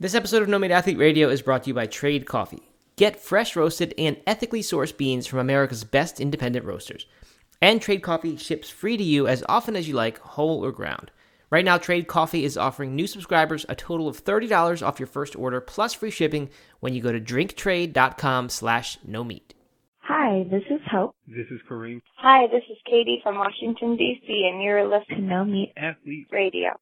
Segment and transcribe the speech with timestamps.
[0.00, 2.62] This episode of No Meat Athlete Radio is brought to you by Trade Coffee.
[2.94, 7.04] Get fresh roasted and ethically sourced beans from America's best independent roasters.
[7.60, 11.10] And Trade Coffee ships free to you as often as you like, whole or ground.
[11.50, 15.34] Right now, Trade Coffee is offering new subscribers a total of $30 off your first
[15.34, 19.54] order plus free shipping when you go to drinktrade.com slash no meat.
[19.98, 21.16] Hi, this is Hope.
[21.26, 22.02] This is Kareem.
[22.18, 26.28] Hi, this is Katie from Washington, D.C., and you're listening to No Meat Athlete.
[26.30, 26.78] Radio.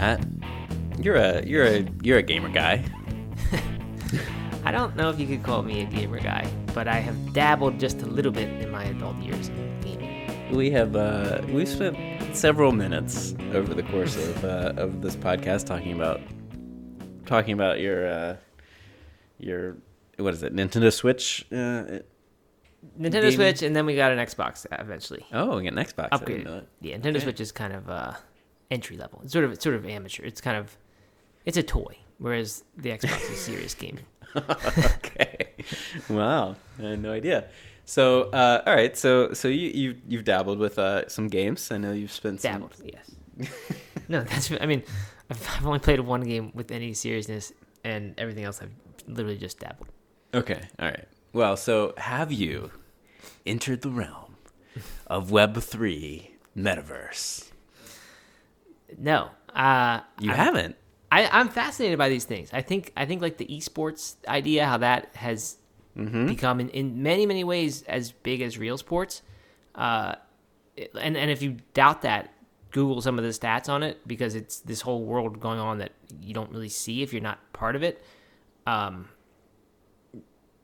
[0.00, 0.24] Matt,
[0.98, 2.82] you're a you're a you're a gamer guy.
[4.64, 7.78] I don't know if you could call me a gamer guy, but I have dabbled
[7.78, 10.56] just a little bit in my adult years in gaming.
[10.56, 11.98] We have uh, we've spent
[12.34, 16.22] several minutes over the course of uh, of this podcast talking about
[17.26, 18.36] talking about your uh,
[19.38, 19.76] your
[20.16, 21.44] what is it Nintendo Switch.
[21.52, 22.00] Uh,
[22.98, 23.32] Nintendo Gaming?
[23.32, 25.26] Switch, and then we got an Xbox eventually.
[25.34, 26.08] oh, we got an Xbox.
[26.12, 26.48] Upgrade.
[26.80, 27.20] Yeah, Nintendo Okay.
[27.20, 28.12] Switch is kind of uh,
[28.70, 29.20] entry level.
[29.22, 30.24] It's sort of it's sort of amateur.
[30.24, 30.76] It's kind of
[31.44, 34.04] it's a toy, whereas the Xbox is serious gaming.
[34.36, 35.54] okay.
[36.08, 36.56] Wow.
[36.78, 37.48] I had no idea.
[37.84, 38.96] So, uh, all right.
[38.96, 41.70] So, so you you you've dabbled with uh, some games.
[41.72, 42.52] I know you've spent some.
[42.52, 43.10] Dabbled, yes.
[44.08, 44.82] no, that's I mean,
[45.28, 48.70] I've, I've only played one game with any seriousness, and everything else I've
[49.08, 49.88] literally just dabbled.
[50.32, 50.60] Okay.
[50.78, 51.08] All right.
[51.32, 52.70] Well, so have you
[53.44, 54.36] entered the realm
[55.06, 57.50] of Web three metaverse?
[58.98, 60.76] No, uh, You I- haven't.
[61.12, 62.50] I, I'm fascinated by these things.
[62.52, 65.56] I think I think like the esports idea, how that has
[65.96, 66.26] Mm-hmm.
[66.26, 69.22] become in, in many many ways as big as real sports.
[69.74, 70.14] Uh,
[70.76, 72.32] it- and and if you doubt that,
[72.70, 75.90] Google some of the stats on it because it's this whole world going on that
[76.22, 78.04] you don't really see if you're not part of it.
[78.68, 79.08] Um,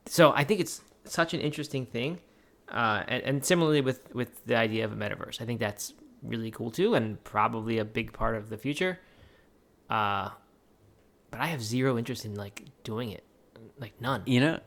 [0.07, 2.21] so I think it's such an interesting thing,
[2.69, 5.93] uh, and, and similarly with with the idea of a metaverse, I think that's
[6.29, 8.99] really cool too, and probably a big part of the future.
[9.89, 10.31] Uh,
[11.31, 13.25] but I have zero interest in like doing it,
[13.79, 14.23] like none.
[14.27, 14.61] You know,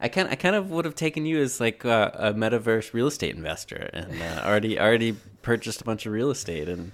[0.00, 3.06] I kind I kind of would have taken you as like uh, a metaverse real
[3.06, 6.92] estate investor and uh, already already purchased a bunch of real estate and.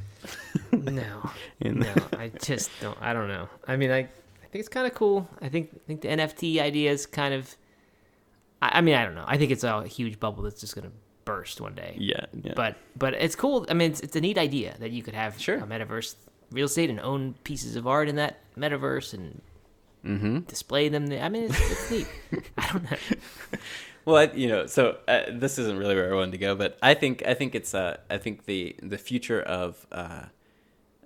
[0.73, 2.97] No, In- no, I just don't.
[3.01, 3.49] I don't know.
[3.69, 5.29] I mean, I, I think it's kind of cool.
[5.43, 7.55] I think I think the NFT idea is kind of.
[8.63, 9.25] I, I mean, I don't know.
[9.27, 10.93] I think it's a huge bubble that's just gonna
[11.25, 11.95] burst one day.
[11.99, 12.53] Yeah, yeah.
[12.55, 13.67] But but it's cool.
[13.69, 15.57] I mean, it's, it's a neat idea that you could have Sure.
[15.57, 16.15] a metaverse
[16.51, 19.41] real estate and own pieces of art in that metaverse and
[20.05, 20.41] Mm-hmm.
[20.41, 21.07] display them.
[21.07, 21.23] There.
[21.23, 22.07] I mean, it's, it's neat.
[22.59, 22.97] I don't know.
[24.07, 26.77] Well, I, you know, so uh, this isn't really where I wanted to go, but
[26.83, 30.27] I think I think it's uh, I think the the future of uh,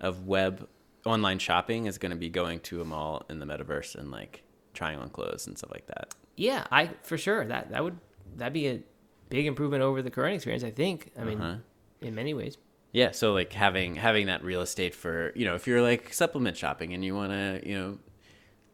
[0.01, 0.69] of web
[1.07, 4.43] online shopping is going to be going to a mall in the metaverse and like
[4.75, 6.13] trying on clothes and stuff like that.
[6.35, 7.99] Yeah, I for sure that that would
[8.37, 8.81] that'd be a
[9.29, 10.65] big improvement over the current experience.
[10.65, 11.11] I think.
[11.19, 11.59] I mean, Uh-huh.
[12.01, 12.57] in many ways.
[12.93, 16.57] Yeah, so like having having that real estate for you know if you're like supplement
[16.57, 17.99] shopping and you want to you know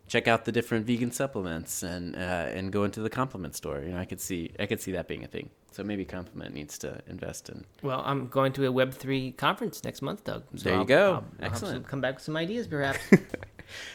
[0.07, 2.19] check out the different vegan supplements and uh,
[2.57, 5.09] and go into the Complement store, you know I could see I could see that
[5.09, 5.51] being a thing.
[5.73, 7.65] So maybe Complement needs to invest in.
[7.83, 10.45] Well, I'm going to a Web three conference next month, Doug.
[10.55, 11.05] So There you I'll- go.
[11.15, 11.89] I'll- I'll Excellent.
[11.89, 13.01] come back with some ideas, perhaps.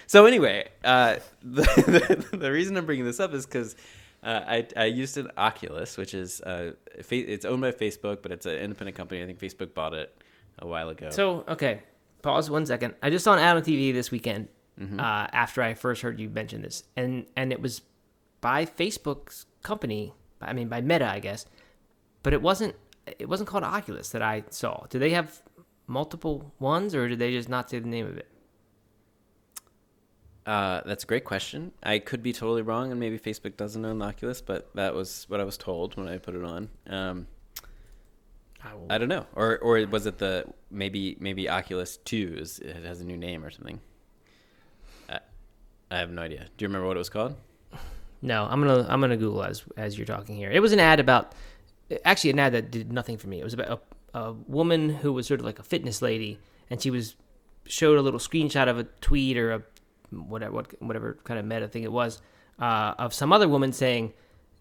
[0.08, 3.76] So anyway, uh, the, the the reason I'm bringing this up is because
[4.24, 6.72] uh, I I used an Oculus, which is uh,
[7.10, 9.22] it's owned by Facebook, but it's an independent company.
[9.24, 10.14] I think Facebook bought it
[10.60, 11.10] a while ago.
[11.10, 11.82] so okay,
[12.22, 12.96] pause one second.
[13.02, 14.48] I just saw an ad on TV this weekend
[14.80, 14.98] Mm-hmm.
[14.98, 17.82] uh, after I first heard you mention this, and and it was
[18.40, 20.14] by Facebook's company.
[20.42, 21.46] I mean, by Meta, I guess,
[22.24, 22.76] but it wasn't.
[23.06, 24.86] It wasn't called Oculus that I saw.
[24.90, 25.42] Do they have
[25.88, 28.28] multiple ones, or did they just not say the name of it?
[30.50, 31.72] Uh, that's a great question.
[31.84, 35.26] I could be totally wrong, and maybe Facebook doesn't own the Oculus, but that was
[35.28, 36.70] what I was told when I put it on.
[36.88, 37.28] Um,
[38.64, 42.58] I will I don't know, or or was it the maybe maybe Oculus Two is
[42.58, 43.80] it has a new name or something?
[45.08, 45.20] I,
[45.92, 46.48] I have no idea.
[46.58, 47.36] Do you remember what it was called?
[48.24, 50.50] No, I'm gonna I'm gonna Google as as you're talking here.
[50.50, 51.36] It was an ad about
[52.04, 53.40] actually an ad that did nothing for me.
[53.40, 53.84] It was about
[54.16, 56.40] a, a woman who was sort of like a fitness lady,
[56.72, 57.16] and she was
[57.70, 59.62] showed a little screenshot of a tweet or a
[60.12, 62.22] whatever what, whatever kind of meta thing it was
[62.60, 64.14] uh, of some other woman saying,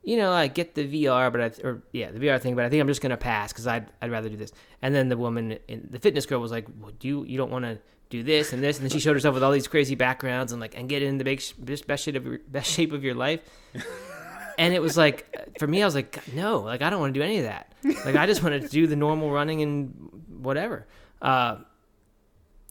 [0.03, 2.69] you know, I get the VR, but I or yeah the VR thing, but I
[2.69, 4.53] think I'm just gonna pass because I'd I'd rather do this.
[4.81, 7.51] And then the woman, in, the fitness girl, was like, well, do you you don't
[7.51, 7.79] want to
[8.09, 10.61] do this and this, and then she showed herself with all these crazy backgrounds and
[10.61, 13.15] like and get in the big, best best shape of your best shape of your
[13.15, 13.41] life.
[14.59, 17.21] and it was like for me, I was like, no, like I don't want to
[17.21, 17.73] do any of that.
[18.05, 20.87] Like I just want to do the normal running and whatever.
[21.21, 21.57] Uh,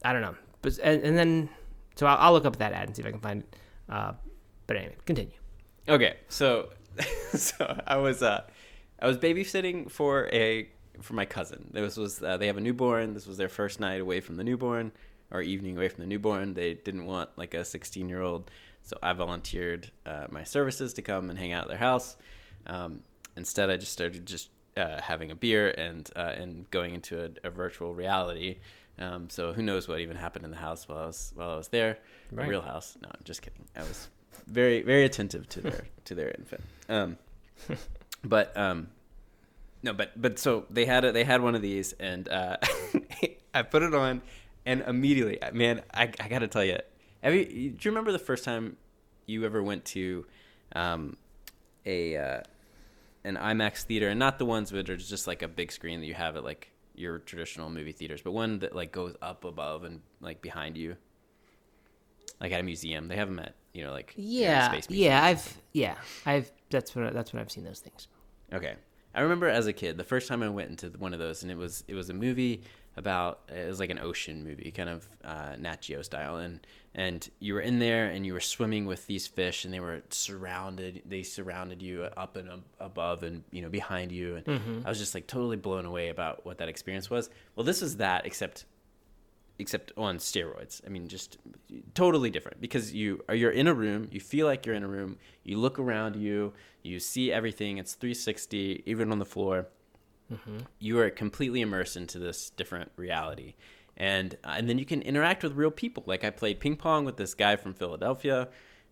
[0.02, 1.50] I don't know, but and, and then
[1.98, 3.56] so I'll, I'll look up that ad and see if I can find it.
[3.88, 4.12] Uh,
[4.68, 5.32] but anyway, continue.
[5.88, 6.68] Okay, so
[7.32, 8.44] so I was uh
[9.00, 10.68] I was babysitting for a
[11.02, 11.70] for my cousin.
[11.72, 13.14] This was uh, they have a newborn.
[13.14, 14.92] This was their first night away from the newborn
[15.32, 16.54] or evening away from the newborn.
[16.54, 18.48] They didn't want like a 16 year old,
[18.82, 22.16] so I volunteered uh, my services to come and hang out at their house.
[22.66, 23.00] Um,
[23.36, 27.48] instead, I just started just uh, having a beer and uh, and going into a,
[27.48, 28.58] a virtual reality.
[29.00, 31.56] Um, so who knows what even happened in the house while I was while I
[31.56, 31.98] was there,
[32.32, 32.44] Right.
[32.44, 32.96] the real house.
[33.02, 33.64] No, I'm just kidding.
[33.76, 34.08] I was
[34.46, 36.62] very very attentive to their to their infant.
[36.88, 37.18] Um,
[38.24, 38.88] but um,
[39.82, 42.56] no, but but so they had a, they had one of these, and uh,
[43.54, 44.22] I put it on,
[44.66, 46.78] and immediately, man, I I gotta tell you,
[47.22, 47.52] have you, do
[47.88, 48.76] you remember the first time
[49.26, 50.26] you ever went to
[50.74, 51.16] um,
[51.86, 52.40] a uh,
[53.24, 56.06] an IMAX theater, and not the ones that are just like a big screen that
[56.06, 59.84] you have at like your traditional movie theaters, but one that like goes up above
[59.84, 60.96] and like behind you,
[62.40, 63.08] like at a museum.
[63.08, 65.94] They have them at you know like you know, Yeah, Space yeah, I've yeah,
[66.26, 68.08] I've that's when that's when I've seen those things.
[68.52, 68.74] Okay.
[69.14, 71.50] I remember as a kid, the first time I went into one of those, and
[71.50, 72.62] it was it was a movie
[72.98, 76.60] about it was like an ocean movie, kind of uh, Nat Geo style, and
[76.94, 80.02] and you were in there and you were swimming with these fish, and they were
[80.10, 81.02] surrounded.
[81.06, 84.98] They surrounded you up and ab- above, and you know behind you, and I was
[84.98, 87.30] just like totally blown away about what that experience was.
[87.56, 88.64] Well, this was that, except
[89.60, 90.80] except on steroids.
[90.86, 91.38] I mean, just
[91.94, 94.88] totally different because you are you're in a room, you feel like you're in a
[94.88, 96.52] room, you look around you,
[96.82, 97.78] you see everything.
[97.78, 99.66] It's 360, even on the floor.
[100.78, 103.54] You are completely immersed into this different reality,
[103.96, 106.02] and uh, and then you can interact with real people.
[106.06, 108.48] Like I played ping pong with this guy from Philadelphia,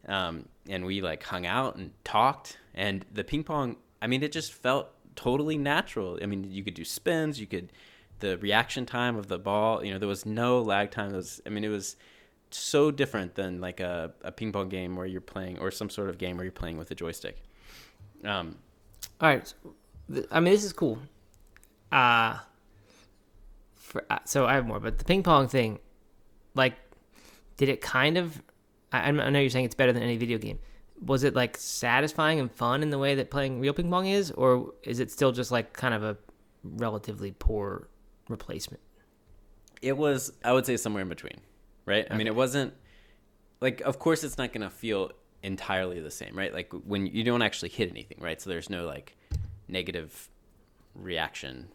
[0.09, 2.59] um, and we like hung out and talked.
[2.75, 6.19] And the ping pong, I mean, it just felt totally natural.
[6.23, 7.73] I mean, you could do spins, you could
[8.21, 9.85] the reaction time of the ball.
[9.85, 11.11] You know, there was no lag time.
[11.11, 11.97] There was, I mean, it was
[12.51, 16.09] so different than like a, a ping pong game where you're playing or some sort
[16.09, 17.37] of game where you're playing with a joystick.
[18.25, 18.57] Um,
[19.21, 19.53] All right,
[20.31, 20.99] I mean this is cool.
[21.97, 22.39] Uh
[23.75, 25.79] for uh, so I have more, but the ping pong thing,
[26.55, 26.75] like,
[27.57, 28.43] did it kind of?
[28.93, 30.59] I, I know you're saying it's better than any video game.
[31.05, 34.31] Was it like satisfying and fun in the way that playing real ping pong is,
[34.33, 36.17] or is it still just like kind of a
[36.65, 37.89] relatively poor
[38.29, 38.81] replacement?
[39.83, 41.39] it was i would say somewhere in between
[41.85, 42.73] right i mean it wasn't
[43.61, 45.11] like of course it's not going to feel
[45.43, 48.87] entirely the same right like when you don't actually hit anything right so there's no
[48.87, 49.17] like
[49.69, 50.29] negative
[50.95, 51.69] reaction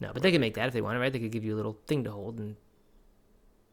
[0.00, 1.12] No, but they could make that if they wanted, right?
[1.12, 2.56] They could give you a little thing to hold, and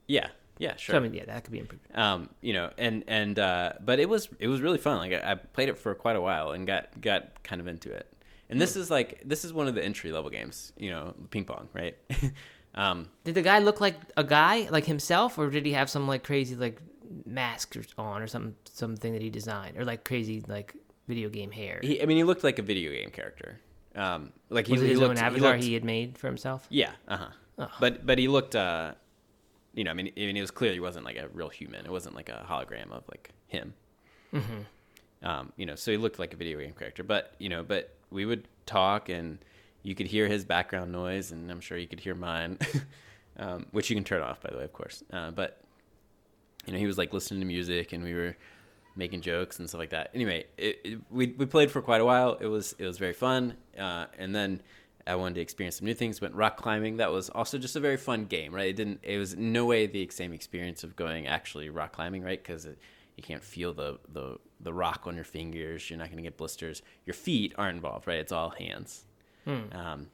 [0.07, 0.27] yeah.
[0.59, 0.95] Yeah so, sure.
[0.97, 1.83] I mean, yeah, that could be improved.
[1.95, 4.97] um you know and and uh but it was it was really fun.
[4.97, 7.91] Like I, I played it for quite a while and got got kind of into
[7.91, 8.07] it.
[8.49, 11.45] And this is like this is one of the entry level games you know ping
[11.45, 11.97] pong right?
[12.75, 16.07] Um Did the guy look like a guy, like himself, or did he have some
[16.07, 16.79] like crazy like
[17.25, 20.75] mask on or some something that he designed, or like crazy like
[21.07, 21.79] video game hair?
[21.83, 23.59] he, i mean he looked like a video game character
[23.95, 26.65] um like was he, it his he own avatar he he, had made for himself?
[26.69, 27.27] Yeah, uh huh.
[27.57, 27.69] Ugh.
[27.79, 28.93] But but he looked, uh,
[29.73, 31.85] you know, I mean, I mean, it was clear he wasn't like a real human.
[31.85, 33.73] It wasn't like a hologram of like him.
[34.33, 35.27] Mm-hmm.
[35.27, 37.03] Um, you know, so he looked like a video game character.
[37.03, 39.37] But you know, but we would talk, and
[39.83, 42.57] you could hear his background noise, and I'm sure you could hear mine,
[43.37, 45.03] um, which you can turn off, by the way, of course.
[45.11, 45.61] Uh, but
[46.65, 48.35] you know, he was like listening to music, and we were
[48.95, 50.11] making jokes and stuff like that.
[50.13, 52.37] Anyway, it, it, we we played for quite a while.
[52.39, 54.61] It was it was very fun, uh, and then
[55.05, 56.21] I wanted to experience some new things.
[56.21, 56.97] Went rock climbing.
[56.97, 58.67] That was also just a very fun game, right?
[58.69, 58.99] It didn't.
[59.03, 62.41] It was no way the same experience of going actually rock climbing, right?
[62.41, 65.89] Because you can't feel the the the rock on your fingers.
[65.89, 66.81] You're not going to get blisters.
[67.05, 68.19] Your feet aren't involved, right?
[68.19, 69.03] It's all hands.
[69.71, 70.07] Um,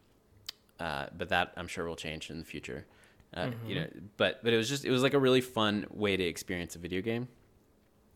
[0.79, 2.85] uh, but that I'm sure will change in the future.
[3.33, 3.87] Uh, You know,
[4.17, 6.79] but but it was just it was like a really fun way to experience a
[6.79, 7.27] video game.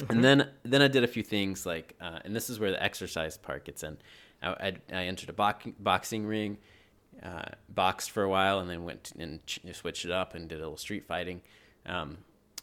[0.10, 2.82] And then then I did a few things like, uh, and this is where the
[2.82, 3.98] exercise part gets in.
[4.42, 6.58] I, I, I entered a box, boxing ring,
[7.22, 10.58] uh, boxed for a while, and then went and ch- switched it up and did
[10.58, 11.42] a little street fighting.
[11.86, 12.18] Um,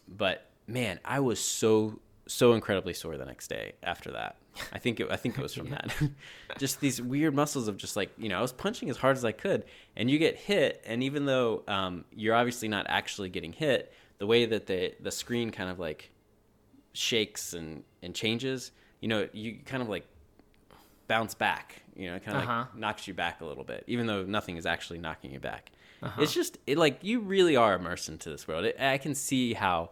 [0.08, 4.36] but man, I was so so incredibly sore the next day after that.
[4.72, 5.94] I think it, I think it was from that.
[6.58, 9.24] just these weird muscles of just like you know I was punching as hard as
[9.24, 9.64] I could,
[9.96, 14.26] and you get hit, and even though um, you're obviously not actually getting hit, the
[14.26, 16.10] way that the the screen kind of like
[16.92, 20.06] shakes and and changes, you know, you kind of like
[21.06, 21.82] bounce back.
[21.96, 22.58] You know, it kind of Uh-huh.
[22.60, 25.70] like knocks you back a little bit, even though nothing is actually knocking you back.
[26.02, 26.22] Uh-huh.
[26.22, 28.64] It's just it like you really are immersed into this world.
[28.64, 29.90] It, I can see how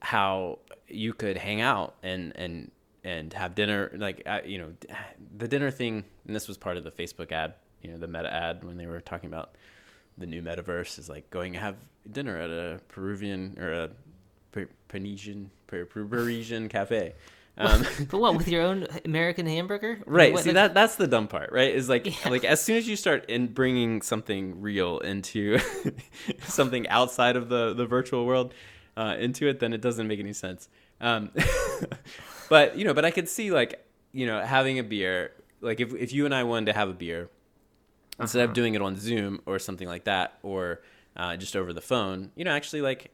[0.00, 2.70] how you could hang out and and
[3.04, 4.72] and have dinner like uh, you know
[5.38, 8.32] the dinner thing and this was part of the facebook ad you know the meta
[8.32, 9.54] ad when they were talking about
[10.18, 11.76] the new metaverse is like going to have
[12.10, 13.90] dinner at a peruvian or a
[14.52, 17.14] Per- Parisian Per- Per- Parisian cafe
[17.58, 19.98] Um, But what with your own American hamburger?
[20.06, 20.32] right.
[20.32, 21.74] What, See like- that that's the dumb part, right?
[21.74, 22.30] Is like Yeah.
[22.30, 25.58] like as soon as you start in bringing something real into
[26.42, 28.52] something outside of the the virtual world
[28.96, 30.68] uh, into it, then it doesn't make any sense.
[31.00, 31.30] Um,
[32.48, 35.94] but you know, but I could see like you know having a beer, like if
[35.94, 37.28] if you and I wanted to have a beer,
[38.20, 38.48] instead Uh-huh.
[38.50, 40.82] of doing it on Zoom or something like that, or
[41.16, 43.10] uh, just over the phone, you know, actually like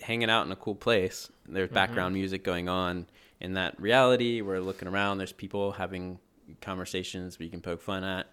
[0.00, 1.30] hanging out in a cool place.
[1.48, 1.74] There's Mm-hmm.
[1.74, 3.06] background music going on
[3.40, 4.40] in that reality.
[4.40, 5.18] We're looking around.
[5.18, 6.18] There's people having
[6.60, 8.26] conversations we can poke fun at,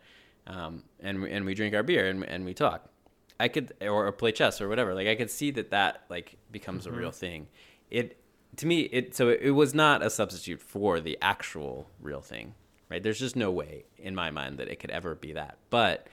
[0.48, 2.86] um, and we, and we drink our beer and, and we talk.
[3.40, 4.94] I could or, or play chess or whatever.
[4.94, 6.96] Like I could see that that like becomes Mm-hmm.
[6.96, 7.48] a real thing.
[7.90, 8.18] It
[8.58, 12.54] to me it so it, it was not a substitute for the actual real thing.
[12.90, 13.02] Right?
[13.02, 15.58] There's just no way in my mind that it could ever be that.
[15.70, 16.08] But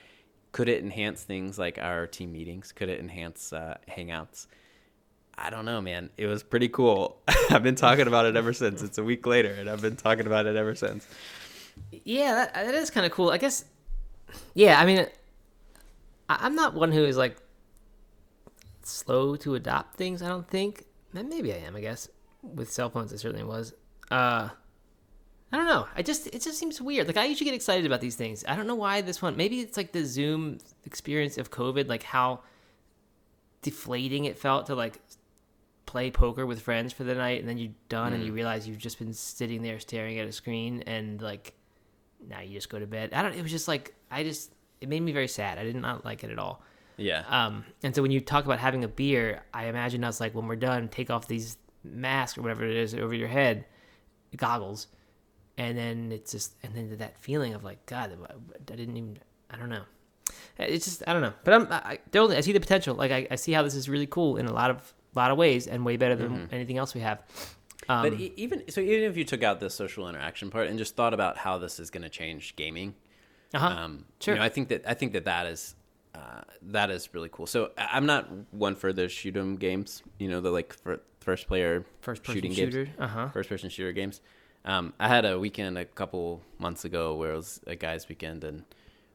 [0.52, 2.72] could it enhance things like our team meetings?
[2.72, 4.46] Could it enhance uh, hangouts?
[5.40, 6.10] I don't know, man.
[6.16, 7.20] It was pretty cool.
[7.50, 8.82] I've been talking about it ever since.
[8.82, 11.06] It's a week later, and I've been talking about it ever since.
[12.04, 13.30] Yeah, that, that is kind of cool.
[13.30, 13.64] I guess.
[14.54, 15.06] Yeah, I mean,
[16.28, 17.36] I, I'm not one who is like
[18.82, 20.22] slow to adopt things.
[20.22, 20.84] I don't think.
[21.12, 21.76] Maybe I am.
[21.76, 22.08] I guess
[22.42, 23.72] with cell phones, I certainly was.
[24.10, 24.48] Uh,
[25.52, 25.86] I don't know.
[25.96, 27.06] I just it just seems weird.
[27.06, 28.44] Like I usually get excited about these things.
[28.46, 29.36] I don't know why this one.
[29.36, 32.40] Maybe it's like the Zoom experience of COVID, like how
[33.62, 35.00] deflating it felt to like
[35.88, 38.76] play poker with friends for the night and then you're done and you realize you've
[38.76, 41.54] just been sitting there staring at a screen and like
[42.28, 43.14] now you just go to bed.
[43.14, 44.52] I don't it was just like I just
[44.82, 45.58] it made me very sad.
[45.58, 46.62] I did not like it at all.
[46.98, 47.24] Yeah.
[47.26, 50.46] Um and so when you talk about having a beer, I imagine us like when
[50.46, 53.64] we're done, take off these masks or whatever it is over your head,
[54.36, 54.88] goggles,
[55.56, 59.18] and then it's just and then that feeling of like God, I didn't even
[59.50, 59.84] I don't know.
[60.58, 62.94] It's just I don't know, but I'm I, I, I see the potential.
[62.94, 65.38] Like I, I see how this is really cool in a lot of lot of
[65.38, 67.22] ways and way better than anything else we have.
[67.88, 70.78] Um, But e- even so, even if you took out the social interaction part and
[70.78, 72.94] just thought about how this is going to change gaming,
[73.54, 73.66] uh-huh.
[73.66, 74.34] um, Sure.
[74.34, 75.74] you know, I think that I think that that is
[76.14, 77.46] uh, that is really cool.
[77.46, 81.46] So I'm not one for the shoot 'em games, you know, the like fir- first
[81.46, 82.84] player first person shooting shooter.
[82.84, 83.28] games, Uh huh.
[83.30, 84.20] first person shooter games.
[84.64, 88.44] Um, I had a weekend a couple months ago where it was a guys' weekend
[88.44, 88.64] and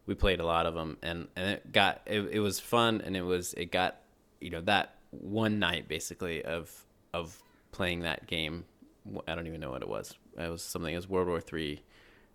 [0.07, 3.15] we played a lot of them and, and it got it, it was fun and
[3.15, 3.97] it was it got
[4.41, 6.71] you know that one night basically of
[7.13, 7.41] of
[7.71, 8.65] playing that game.
[9.27, 10.15] I don't even know what it was.
[10.37, 11.81] It was something it was World War Three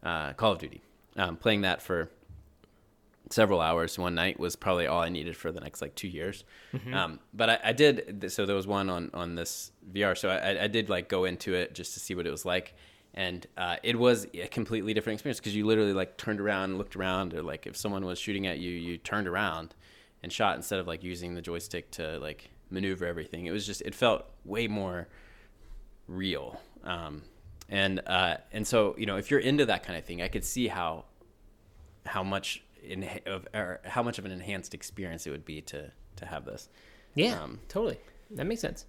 [0.02, 0.82] uh, Call of Duty.
[1.16, 2.10] Um, playing that for
[3.30, 6.44] several hours one night was probably all I needed for the next like two years.
[6.94, 10.64] Um, but I, I did so there was one on on this VR, so I,
[10.64, 12.74] I did like go into it just to see what it was like,
[13.14, 16.96] and uh, it was a completely different experience because you literally like turned around, looked
[16.96, 19.74] around, or like if someone was shooting at you, you turned around
[20.22, 23.46] and shot instead of like using the joystick to like maneuver everything.
[23.46, 25.08] It was just it felt way more
[26.06, 26.60] real.
[26.84, 27.22] Um,
[27.68, 30.44] and uh, and so you know if you're into that kind of thing, I could
[30.44, 31.04] see how
[32.06, 35.90] how much in of or how much of an enhanced experience it would be to
[36.16, 36.68] to have this.
[37.14, 37.98] Yeah, Um, totally.
[38.32, 38.84] That makes sense.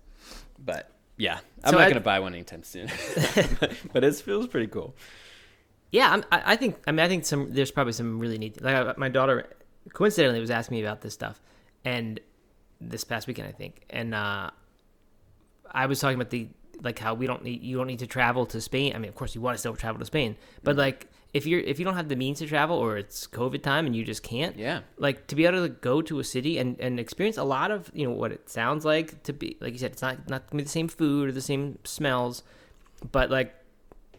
[0.64, 2.88] But yeah, I'm So not I- gonna buy one anytime soon.
[3.94, 4.96] but it feels pretty cool.
[5.92, 6.78] Yeah, I'm, I, I think.
[6.86, 7.52] I mean, I think some.
[7.52, 8.62] There's probably some really neat.
[8.62, 9.48] Like I, my daughter,
[9.94, 11.42] coincidentally, was asking me about this stuff,
[11.84, 12.20] and
[12.82, 14.50] this past weekend, I think, and uh,
[15.72, 16.48] I was talking about the
[16.82, 18.96] like how we don't need you don't need to travel to Spain.
[18.96, 20.80] I mean, of course, you want to still travel to Spain, but Mm-hmm.
[20.80, 23.86] like if you're if you don't have the means to travel or it's COVID time
[23.86, 24.80] and you just can't, Yeah.
[24.98, 27.92] like to be able to go to a city and, and experience a lot of
[27.94, 30.60] you know what it sounds like to be like you said it's not not gonna
[30.60, 32.42] be the same food or the same smells
[33.12, 33.54] but like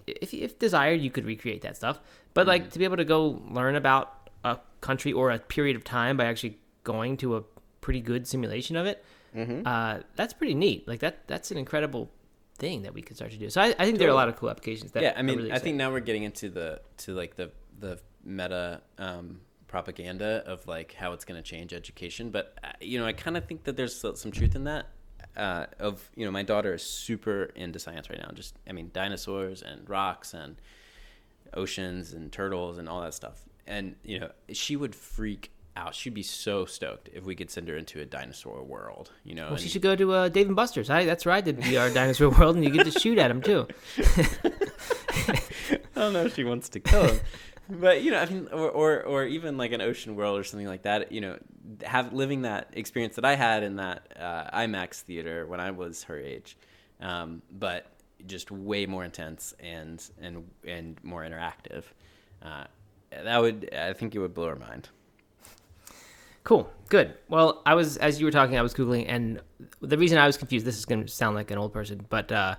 [0.07, 1.99] if if desired you could recreate that stuff
[2.35, 5.83] but like to be able to go learn about a country or a period of
[5.83, 7.43] time by actually going to a
[7.91, 9.05] pretty good simulation of it
[9.67, 12.11] uh, that's pretty neat like that that's an incredible
[12.57, 14.29] thing that we could start to do so i, I think there are a lot
[14.29, 16.81] of cool applications that yeah, I mean, really I think now we're getting into the
[16.99, 22.31] to like the the meta um, propaganda of like how it's going to change education.
[22.31, 24.87] But uh, you know, I kind of think that there's some truth in that.
[25.37, 28.31] Uh, of you know, my daughter is super into science right now.
[28.35, 30.57] Just I mean, dinosaurs and rocks and
[31.55, 33.41] oceans and turtles and all that stuff.
[33.67, 35.95] And you know, she would freak out.
[35.95, 39.11] She'd be so stoked if we could send her into a dinosaur world.
[39.25, 40.91] You know, well, and- she should go to uh, Dave and Buster's.
[40.91, 43.41] I, that's where I did VR Dinosaur World, and you get to shoot at them
[43.43, 43.67] too.
[45.27, 45.41] I
[45.95, 47.21] don't know if she wants to kill him.
[47.69, 50.67] but you know, I mean, or, or or even like an ocean world or something
[50.67, 51.13] like that.
[51.13, 51.39] You know,
[51.83, 56.05] have living that experience that I had in that uh, IMAX theater when I was
[56.05, 56.57] her age,
[57.01, 57.87] um, but
[58.27, 61.85] just way more intense and and and more interactive.
[62.43, 62.65] Uh,
[63.11, 64.89] that would, I think, it would blow her mind.
[66.45, 66.71] Cool.
[66.89, 67.15] Good.
[67.29, 69.41] Well, I was as you were talking, I was googling, and
[69.81, 70.65] the reason I was confused.
[70.67, 72.57] This is going to sound like an old person, but uh,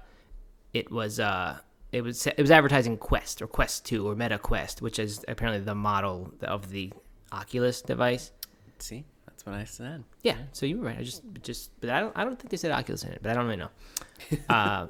[0.73, 1.57] it was uh,
[1.91, 5.63] it was it was advertising Quest or Quest Two or Meta Quest, which is apparently
[5.63, 6.93] the model of the
[7.31, 8.31] Oculus device.
[8.79, 10.03] See, that's what I said.
[10.21, 10.99] Yeah, so you were right.
[10.99, 13.31] I just just but I don't I don't think they said Oculus in it, but
[13.31, 13.69] I don't really know.
[14.49, 14.87] Uh,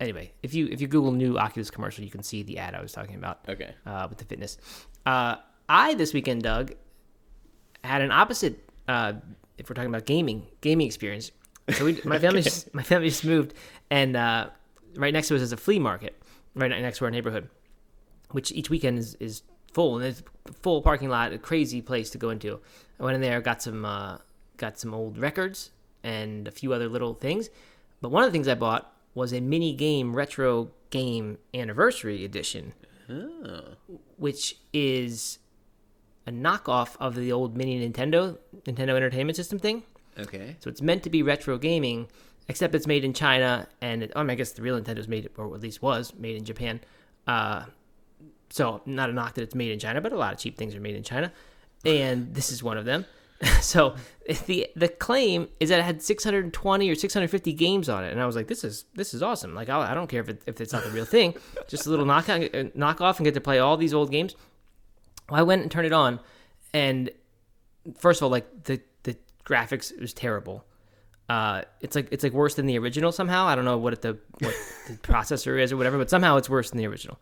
[0.00, 2.82] anyway, if you if you Google new Oculus commercial, you can see the ad I
[2.82, 3.74] was talking about Okay.
[3.86, 4.58] uh, with the fitness.
[5.06, 5.36] Uh,
[5.68, 6.74] I this weekend, Doug,
[7.88, 8.68] had an opposite.
[8.86, 9.14] Uh,
[9.58, 11.32] if we're talking about gaming, gaming experience.
[11.70, 13.54] So we, my family, just, my family just moved,
[13.90, 14.48] and uh,
[14.96, 16.14] right next to us is a flea market,
[16.54, 17.50] right next to our neighborhood,
[18.30, 19.42] which each weekend is, is
[19.72, 22.60] full, and it's a full parking lot, a crazy place to go into.
[22.98, 24.18] I went in there, got some uh,
[24.56, 25.70] got some old records
[26.02, 27.50] and a few other little things,
[28.00, 32.72] but one of the things I bought was a mini game retro game anniversary edition
[33.10, 33.62] Oh.
[34.16, 35.38] which is
[36.28, 39.82] a knockoff of the old mini Nintendo Nintendo Entertainment System thing.
[40.18, 40.56] Okay.
[40.60, 42.08] So it's meant to be retro gaming,
[42.48, 45.08] except it's made in China, and it, I, mean, I guess the real Nintendo Nintendo's
[45.08, 46.80] made, or at least was made in Japan.
[47.26, 47.64] Uh,
[48.50, 50.74] so not a knock that it's made in China, but a lot of cheap things
[50.74, 51.32] are made in China,
[51.84, 53.06] and this is one of them.
[53.60, 53.94] so
[54.46, 58.26] the the claim is that it had 620 or 650 games on it, and I
[58.26, 59.54] was like, this is this is awesome.
[59.54, 61.34] Like I, I don't care if it, if it's not the real thing,
[61.68, 64.34] just a little knock uh, knock off and get to play all these old games.
[65.30, 66.20] Well, I went and turned it on,
[66.72, 67.10] and
[67.98, 70.64] first of all, like the the graphics was terrible.
[71.28, 73.46] Uh, it's like it's like worse than the original somehow.
[73.46, 74.54] I don't know what the what
[74.86, 77.18] the processor is or whatever, but somehow it's worse than the original.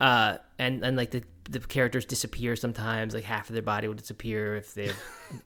[0.00, 3.14] Uh, and and like the the characters disappear sometimes.
[3.14, 4.90] Like half of their body will disappear if they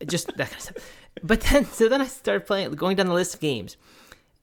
[0.07, 0.77] just that kind of stuff.
[1.23, 3.77] But then so then I started playing, going down the list of games,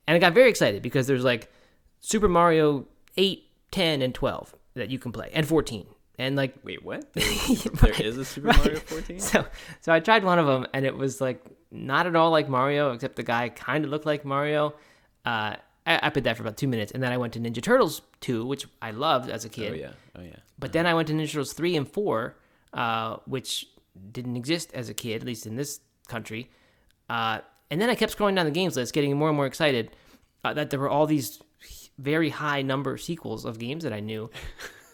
[0.06, 1.50] and I got very excited because there's like
[2.00, 2.86] Super Mario
[3.16, 5.86] 8, 10, and 12 that you can play, and 14,
[6.18, 7.12] and like Wait, what?
[7.14, 9.20] There is a Super Mario 14?
[9.20, 9.46] so
[9.80, 12.92] so I tried one of them and it was like not at all like Mario,
[12.92, 14.74] except the guy kind of looked like Mario.
[15.24, 15.56] Uh,
[15.86, 18.02] I, I played that for about two minutes, and then I went to Ninja Turtles
[18.20, 19.72] two, which I loved as a kid.
[19.72, 19.92] Oh yeah.
[20.16, 20.36] Oh yeah.
[20.58, 22.36] But then I went to Ninja Turtles three and four,
[22.72, 23.66] uh, which
[24.12, 26.50] didn't exist as a kid, at least in this country.
[27.08, 29.90] Uh, and then I kept scrolling down the games list, getting more and more excited
[30.44, 31.40] uh, that there were all these
[31.98, 34.30] very high number sequels of games that I knew.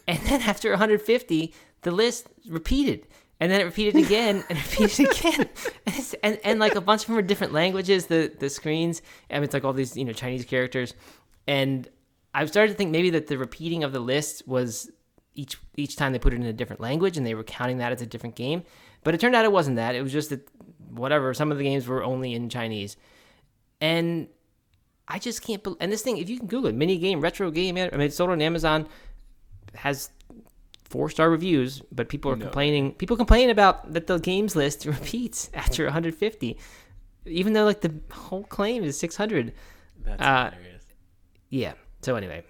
[0.07, 3.07] and then after 150, the list repeated.
[3.39, 5.49] And then it repeated again and repeated again, and,
[5.87, 8.05] it's- and and like a bunch of them are different languages.
[8.05, 10.93] The the screens, I mean, it's like all these you know Chinese characters,
[11.45, 11.87] and
[12.33, 14.89] I've started to think maybe that the repeating of the list was
[15.33, 17.91] each each time they put it in a different language and they were counting that
[17.91, 18.63] as a different game.
[19.03, 19.95] But it turned out it wasn't that.
[19.95, 20.47] It was just that
[20.91, 21.33] whatever.
[21.33, 22.95] Some of the games were only in Chinese,
[23.81, 24.29] and
[25.09, 25.61] I just can't.
[25.61, 25.77] believe.
[25.81, 27.75] and this thing, if you can Google it, mini game, retro game.
[27.77, 28.87] I mean, it's sold on Amazon.
[29.75, 30.09] Has
[30.83, 32.45] four star reviews, but people are No.
[32.45, 32.93] complaining.
[32.93, 36.57] People complain about that the games list repeats after 150,
[37.25, 39.53] even though like the whole claim is 600.
[40.03, 40.83] That's Uh, hilarious.
[41.49, 41.73] Yeah.
[42.01, 42.43] So anyway,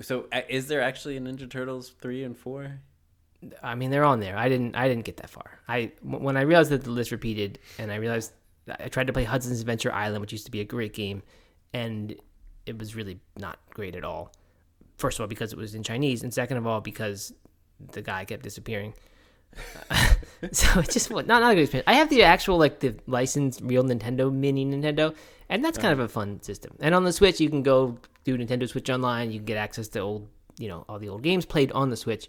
[0.00, 2.80] So, is there actually a Ninja Turtles three and four?
[3.62, 4.36] I mean, they're on there.
[4.36, 4.74] I didn't.
[4.76, 5.60] I didn't get that far.
[5.68, 8.32] I when I realized that the list repeated, and I realized
[8.68, 11.22] I tried to play Hudson's Adventure Island, which used to be a great game,
[11.72, 12.14] and
[12.66, 14.32] it was really not great at all.
[14.98, 17.32] First of all, because it was in Chinese, and second of all, because
[17.92, 18.94] the guy kept disappearing.
[20.52, 21.88] so it just was not not a good experience.
[21.88, 25.14] I have the actual like the licensed real Nintendo Mini Nintendo,
[25.48, 26.76] and that's kind of a fun system.
[26.80, 29.30] And on the Switch, you can go do Nintendo Switch Online.
[29.30, 31.96] You can get access to old, you know, all the old games played on the
[31.96, 32.28] Switch.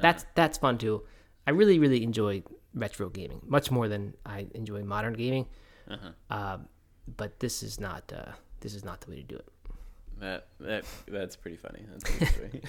[0.00, 1.02] That's that's fun too.
[1.46, 2.42] I really really enjoy
[2.74, 5.46] retro gaming much more than I enjoy modern gaming.
[5.88, 6.10] Uh-huh.
[6.30, 6.58] Uh,
[7.16, 9.48] but this is not uh, this is not the way to do it.
[10.24, 11.84] That that that's pretty funny.
[11.90, 12.62] That's good story.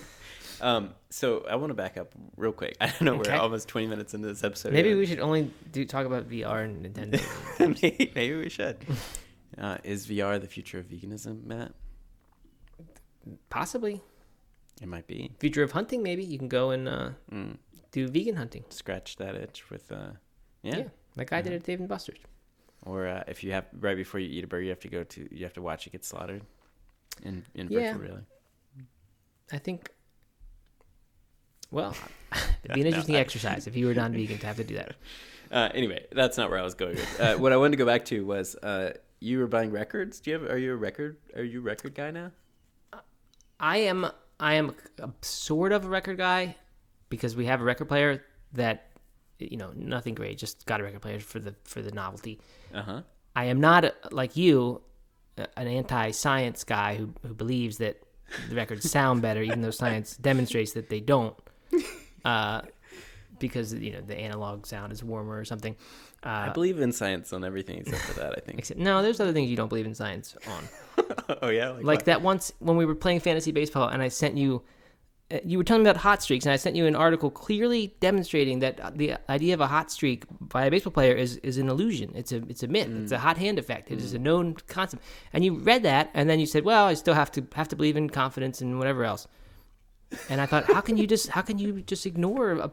[0.60, 2.76] um, so I want to back up real quick.
[2.80, 3.30] I don't know Okay.
[3.32, 4.72] we're almost twenty minutes into this episode.
[4.74, 7.18] Maybe we should only do talk about VR and Nintendo.
[7.82, 8.76] maybe, maybe we should.
[9.58, 11.72] Uh, is VR the future of veganism, Matt?
[13.50, 14.00] Possibly
[14.80, 15.32] It might be.
[15.40, 16.02] future of hunting.
[16.04, 17.58] Maybe you can go and uh, Mm,
[17.90, 18.64] do vegan hunting.
[18.70, 20.12] scratch that itch with, uh,
[20.62, 20.76] yeah.
[20.78, 20.84] Yeah,
[21.16, 22.20] like I did at Dave and Buster's.
[22.86, 25.02] Or uh, if you have right before you eat a burger, you have to go
[25.04, 26.42] to you have to watch it get slaughtered.
[27.22, 27.92] In in Yeah.
[27.92, 28.26] virtual reality.
[29.52, 29.90] I think.
[31.70, 31.96] Well,
[32.64, 34.96] it'd be an interesting exercise if you were non-vegan to have to do that.
[35.52, 36.94] Uh, anyway, that's not where I was going.
[36.94, 37.20] With.
[37.20, 40.20] Uh, what I wanted to go back to was uh, you were buying records.
[40.20, 40.48] Do you have?
[40.48, 41.16] Are you a record?
[41.34, 42.30] Are you a record guy now?
[43.58, 44.06] I am
[44.38, 46.54] I am a, sort of a record guy
[47.08, 48.90] because we have a record player that
[49.40, 52.40] you know nothing great, just got a record player for the for the novelty.
[52.72, 53.02] Uh huh.
[53.34, 54.82] I am not uh, like you,
[55.56, 58.02] an anti-science guy who who believes that
[58.48, 61.34] the records sound better, even though science demonstrates that they don't.
[62.22, 62.60] Uh,
[63.38, 65.74] because you know the analog sound is warmer or something.
[66.22, 68.34] I Uh, believe in science on everything except for that.
[68.36, 68.58] I think.
[68.58, 71.06] except, no, there's other things you don't believe in science on.
[71.42, 72.04] oh yeah, like what?
[72.04, 74.62] that once when we were playing fantasy baseball and I sent you
[75.44, 78.58] you were telling me about hot streaks and I sent you an article clearly demonstrating
[78.60, 82.12] that the idea of a hot streak by a baseball player is, is an illusion.
[82.14, 82.88] It's a it's a myth.
[82.90, 83.20] It's a mm.
[83.20, 83.90] hot hand effect.
[83.90, 84.22] It is a mm.
[84.22, 85.02] known concept.
[85.32, 87.76] And you read that and then you said, "Well, I still have to have to
[87.76, 89.28] believe in confidence and whatever else."
[90.28, 92.72] And I thought, how can you just how can you just ignore a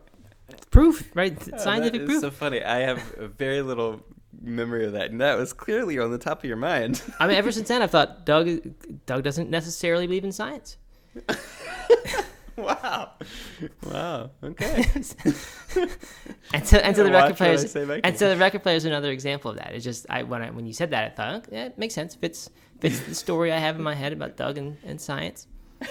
[0.72, 1.38] proof, right?
[1.54, 2.22] Oh, Scientific proof.
[2.22, 2.64] so funny.
[2.64, 3.02] I have
[3.38, 4.02] very little
[4.42, 7.02] memory of that, and that was clearly on the top of your mind.
[7.20, 8.50] I mean, ever since then, I've thought Doug
[9.06, 10.78] Doug doesn't necessarily believe in science.
[12.64, 13.12] wow,
[13.84, 14.32] wow.
[14.44, 14.86] Okay.
[16.54, 18.86] And so, and so the record players, I say back and so the record players
[18.86, 19.74] are another example of that.
[19.74, 21.94] It's just I when I when you said that, I thought, oh, yeah, it makes
[21.94, 22.16] sense.
[22.16, 25.48] Fits fits the story I have in my head about Doug and, and science.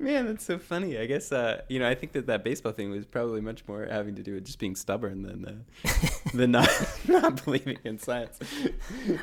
[0.00, 0.98] Man, that's so funny.
[0.98, 1.86] I guess uh, you know.
[1.86, 4.58] I think that that baseball thing was probably much more having to do with just
[4.58, 5.90] being stubborn than uh,
[6.34, 6.70] than not
[7.08, 8.38] not believing in science.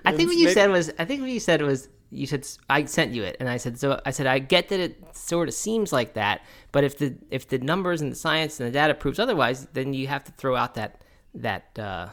[0.06, 2.48] I think what you Maybe- said was I think what you said was you said
[2.70, 4.00] I sent you it, and I said so.
[4.06, 7.48] I said I get that it sort of seems like that, but if the if
[7.48, 10.56] the numbers and the science and the data proves otherwise, then you have to throw
[10.56, 11.02] out that
[11.34, 12.10] that uh,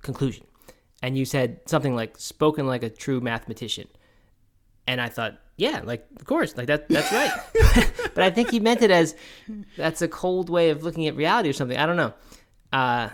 [0.00, 0.46] conclusion.
[1.02, 3.88] And you said something like "spoken like a true mathematician,"
[4.86, 7.30] and I thought, yeah, like of course, like that that's right.
[8.14, 9.14] but I think he meant it as
[9.76, 11.76] that's a cold way of looking at reality or something.
[11.76, 12.14] I don't know.
[12.72, 13.10] Uh,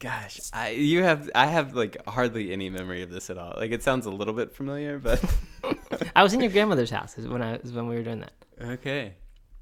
[0.00, 3.54] Gosh, I you have I have like hardly any memory of this at all.
[3.56, 5.24] Like it sounds a little bit familiar, but
[6.16, 8.32] I was in your grandmother's house when I is when we were doing that.
[8.60, 9.14] okay.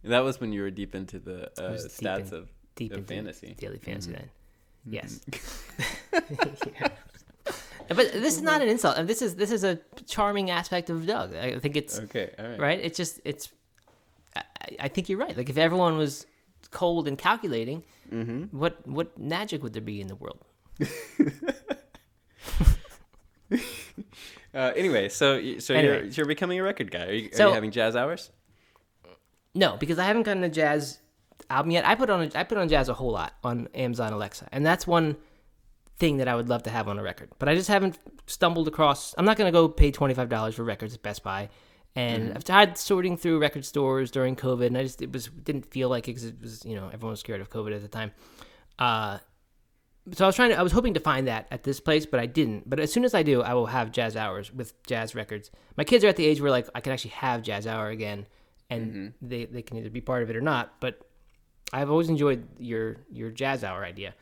[0.04, 2.98] That was when you were deep into the uh, was stats in- of, deep of
[2.98, 3.54] into fantasy.
[3.56, 4.30] daily fantasy then.
[4.84, 4.94] Mm-hmm.
[4.94, 5.20] Yes.
[6.80, 6.88] Yeah.
[7.92, 9.06] But this is not an insult.
[9.06, 11.34] This is this is a charming aspect of Doug.
[11.34, 12.60] I think it's Okay, all right.
[12.60, 12.80] right.
[12.82, 13.50] It's just it's.
[14.36, 14.42] I,
[14.80, 15.36] I think you're right.
[15.36, 16.26] Like if everyone was
[16.70, 18.56] cold and calculating, Mm-hmm.
[18.58, 20.44] what what magic would there be in the world?
[24.54, 25.94] Uh, anyway, so so Anyway.
[25.94, 27.06] you're you're becoming a record guy.
[27.06, 28.30] Are you, are So- you having jazz hours?
[29.54, 30.98] No, because I haven't gotten a jazz
[31.48, 31.86] album yet.
[31.86, 34.64] I put on a, I put on jazz a whole lot on Amazon Alexa, and
[34.64, 35.16] that's one
[36.02, 37.30] thing that I would love to have on a record.
[37.38, 39.14] But I just haven't stumbled across.
[39.16, 41.48] I'm not going to go pay twenty five dollars for records at Best Buy,
[41.94, 45.66] and I've tried sorting through record stores during COVID, and I just it was didn't
[45.66, 48.10] feel like it it was you know everyone was scared of COVID at the time.
[48.80, 49.18] Uh,
[50.10, 52.18] so I was trying to, I was hoping to find that at this place, but
[52.18, 52.68] I didn't.
[52.68, 55.52] But as soon as I do, I will have jazz hours with jazz records.
[55.76, 58.26] My kids are at the age where like I can actually have jazz hour again,
[58.68, 60.80] and they, they can either be part of it or not.
[60.80, 61.06] But
[61.72, 64.14] I've always enjoyed your your jazz hour idea.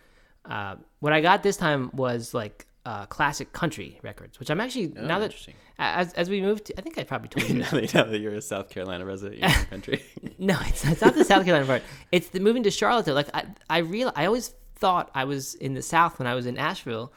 [0.44, 4.92] Uh, what I got this time was like uh, classic country records, which I'm actually
[4.96, 5.54] Oh, now that interesting.
[5.78, 8.18] as as we moved, to, I think I probably told you now, that, now that
[8.18, 10.02] you're a South Carolina resident, you're in the country.
[10.38, 11.82] No, it's, it's not the South Carolina part.
[12.12, 13.06] It's the moving to Charlotte.
[13.08, 16.46] Like I, I real, I always thought I was in the South when I was
[16.46, 17.12] in Asheville,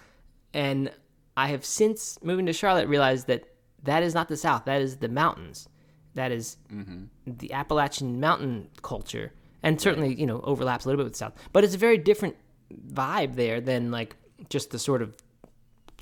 [0.53, 0.91] and
[1.38, 3.45] I have since moving to Charlotte realized that
[3.83, 4.65] that is not the South.
[4.65, 5.69] That is the mountains.
[6.15, 6.57] That is
[7.25, 9.31] the Appalachian mountain culture,
[9.63, 11.33] and certainly you know overlaps a little bit with the South.
[11.53, 12.36] But it's a very different
[12.91, 14.15] vibe there than like
[14.49, 15.15] just the sort of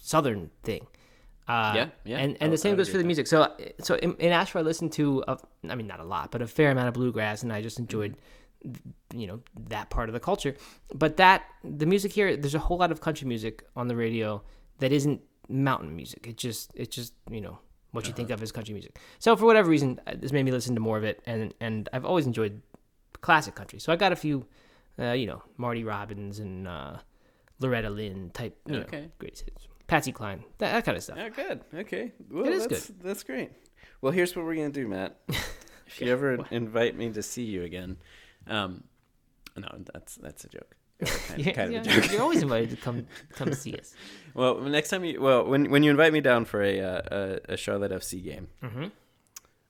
[0.01, 0.87] Southern thing.
[1.47, 3.27] Uh, Yeah, yeah, and and the same goes for the music.
[3.27, 5.37] So so in, in Asheville, I listened to a,
[5.69, 8.15] I mean not a lot, but a fair amount of bluegrass, and I just enjoyed
[9.13, 10.55] you know that part of the culture.
[10.93, 14.41] But that the music here, there's a whole lot of country music on the radio
[14.79, 16.27] that isn't mountain music.
[16.27, 17.59] It just it's just you know
[17.91, 18.97] what you think of as country music.
[19.19, 21.89] So for whatever reason, uh, this made me listen to more of it, and and
[21.91, 22.61] I've always enjoyed
[23.19, 23.79] classic country.
[23.79, 24.45] So I got a few,
[25.01, 26.97] uh, you know, Marty Robbins and uh,
[27.59, 29.09] Loretta Lynn type, you know, Okay.
[29.19, 29.67] greatest hits.
[29.87, 31.17] Patsy Cline, that, that kind of stuff.
[31.19, 31.61] Oh, good.
[31.73, 32.13] Okay.
[32.29, 33.51] Well, It is that's, That's great.
[34.01, 35.17] Well, here's what we're gonna do, Matt.
[35.87, 37.97] If you ever invite me to see you again,
[38.47, 38.85] um,
[39.57, 40.73] no, that's that's a joke.
[41.27, 42.11] Kind, Yeah, kind of a yeah, joke.
[42.13, 43.93] You're always invited to come come see us.
[44.33, 47.53] Well, next time you well when when you invite me down for a uh, a,
[47.53, 48.85] a Charlotte FC game, hmm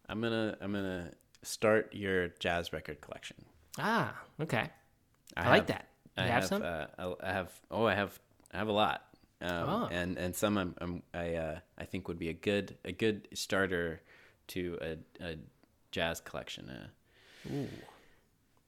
[0.07, 3.37] I'm gonna I'm gonna start your jazz record collection.
[3.79, 4.69] Ah, okay.
[5.37, 5.87] I, like have- that.
[6.17, 6.61] You I have, have, some?
[6.63, 7.51] Uh, I I have.
[7.69, 8.19] Oh, I have.
[8.53, 9.05] I have a lot.
[9.41, 9.87] Um, Oh.
[9.91, 13.27] And and some I'm, I'm I uh, I think would be a good a good
[13.33, 14.01] starter
[14.47, 15.35] to a, a
[15.91, 16.69] jazz collection.
[16.69, 17.67] Uh, Ooh.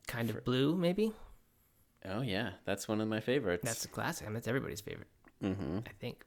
[0.08, 1.14] Kind of blue, maybe.
[2.06, 3.64] oh yeah, that's one of my favorites.
[3.64, 4.26] That's a classic.
[4.26, 5.08] I mean, that's everybody's favorite,
[5.42, 6.24] hmm I think.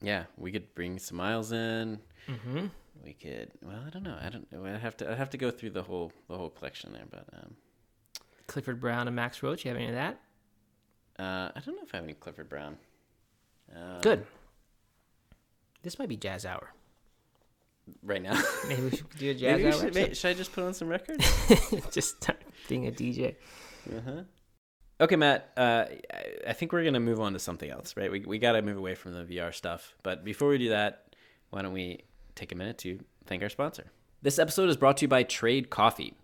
[0.00, 1.98] Yeah, we could bring Smiles in.
[2.28, 2.66] Mm-hmm.
[3.04, 3.50] We could.
[3.62, 4.16] Well, I don't know.
[4.20, 4.46] I don't.
[4.66, 5.10] I have to.
[5.10, 7.54] I have to go through the whole the whole collection there, but um,
[8.46, 9.64] Clifford Brown and Max Roach.
[9.64, 10.20] You have any of that?
[11.18, 12.76] uh, I don't know if I have any Clifford Brown.
[13.74, 14.26] Um, Good.
[15.82, 16.70] This might be jazz hour.
[18.02, 18.40] Right now.
[18.68, 19.72] Maybe we should do a jazz Maybe hour.
[19.80, 21.24] should, may- should I just put on some records?
[21.92, 23.36] Just start being a DJ.
[23.94, 24.22] Uh huh.
[25.00, 25.50] Okay, Matt.
[25.56, 28.10] Uh, I- I think we're gonna move on to something else, right?
[28.10, 29.94] We we gotta move away from the VR stuff.
[30.02, 31.14] But before we do that,
[31.50, 32.04] why don't we
[32.34, 33.84] take a minute to thank our sponsor?
[34.22, 36.14] This episode is brought to you by Trade Coffee.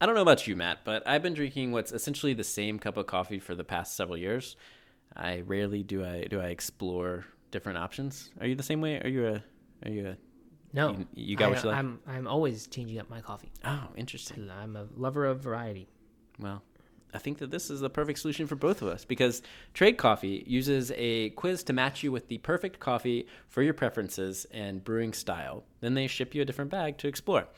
[0.00, 2.96] I don't know about you, Matt, but I've been drinking what's essentially the same cup
[2.96, 4.56] of coffee for the past several years.
[5.14, 8.30] I rarely do I do I explore different options.
[8.40, 9.00] Are you the same way?
[9.00, 9.42] Are you a
[9.84, 10.16] are you a
[10.72, 11.78] No, You- you got I, what you like?
[11.78, 13.50] I'm I'm always changing up my coffee.
[13.64, 14.50] oh interesting.
[14.50, 15.88] I'm a lover of variety.
[16.38, 16.62] Well,
[17.12, 19.42] I think that this is the perfect solution for both of us because
[19.74, 24.46] Trade Coffee uses a quiz to match you with the perfect coffee for your preferences
[24.52, 25.64] and brewing style.
[25.80, 27.48] Then they ship you a different bag to explore.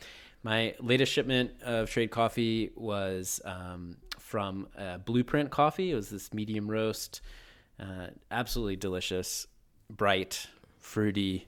[0.43, 5.93] My latest shipment of Trade Coffee was um, from uh, Blueprint Coffee.
[5.93, 7.21] It was this medium roast,
[7.79, 9.47] uh, absolutely delicious,
[9.89, 10.49] bright,
[10.81, 11.47] fruity,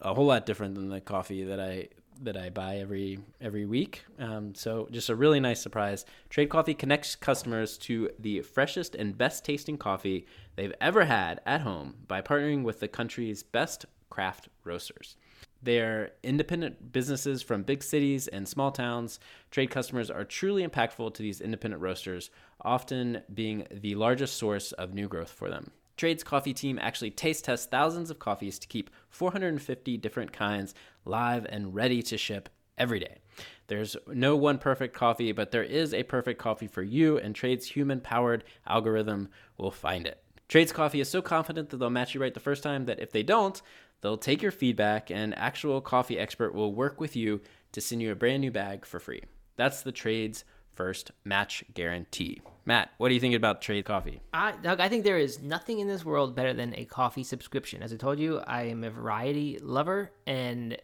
[0.00, 1.88] a whole lot different than the coffee that I
[2.20, 4.04] that I buy every every week.
[4.18, 6.04] Um, so just a really nice surprise.
[6.28, 11.62] Trade Coffee connects customers to the freshest and best tasting coffee they've ever had at
[11.62, 15.16] home by partnering with the country's best craft roasters.
[15.62, 19.18] They're independent businesses from big cities and small towns.
[19.50, 24.94] Trade customers are truly impactful to these independent roasters, often being the largest source of
[24.94, 25.70] new growth for them.
[25.96, 31.44] Trade's coffee team actually taste tests thousands of coffees to keep 450 different kinds live
[31.46, 33.18] and ready to ship every day.
[33.66, 37.66] There's no one perfect coffee, but there is a perfect coffee for you, and Trade's
[37.66, 40.22] human powered algorithm will find it.
[40.48, 43.12] Trade's coffee is so confident that they'll match you right the first time that if
[43.12, 43.60] they don't,
[44.00, 47.40] they'll take your feedback and actual coffee expert will work with you
[47.72, 49.22] to send you a brand new bag for free.
[49.56, 52.40] That's the Trade's first match guarantee.
[52.64, 54.20] Matt, what do you think about Trade Coffee?
[54.32, 57.82] I, Doug, I think there is nothing in this world better than a coffee subscription.
[57.82, 60.76] As I told you, I am a variety lover, and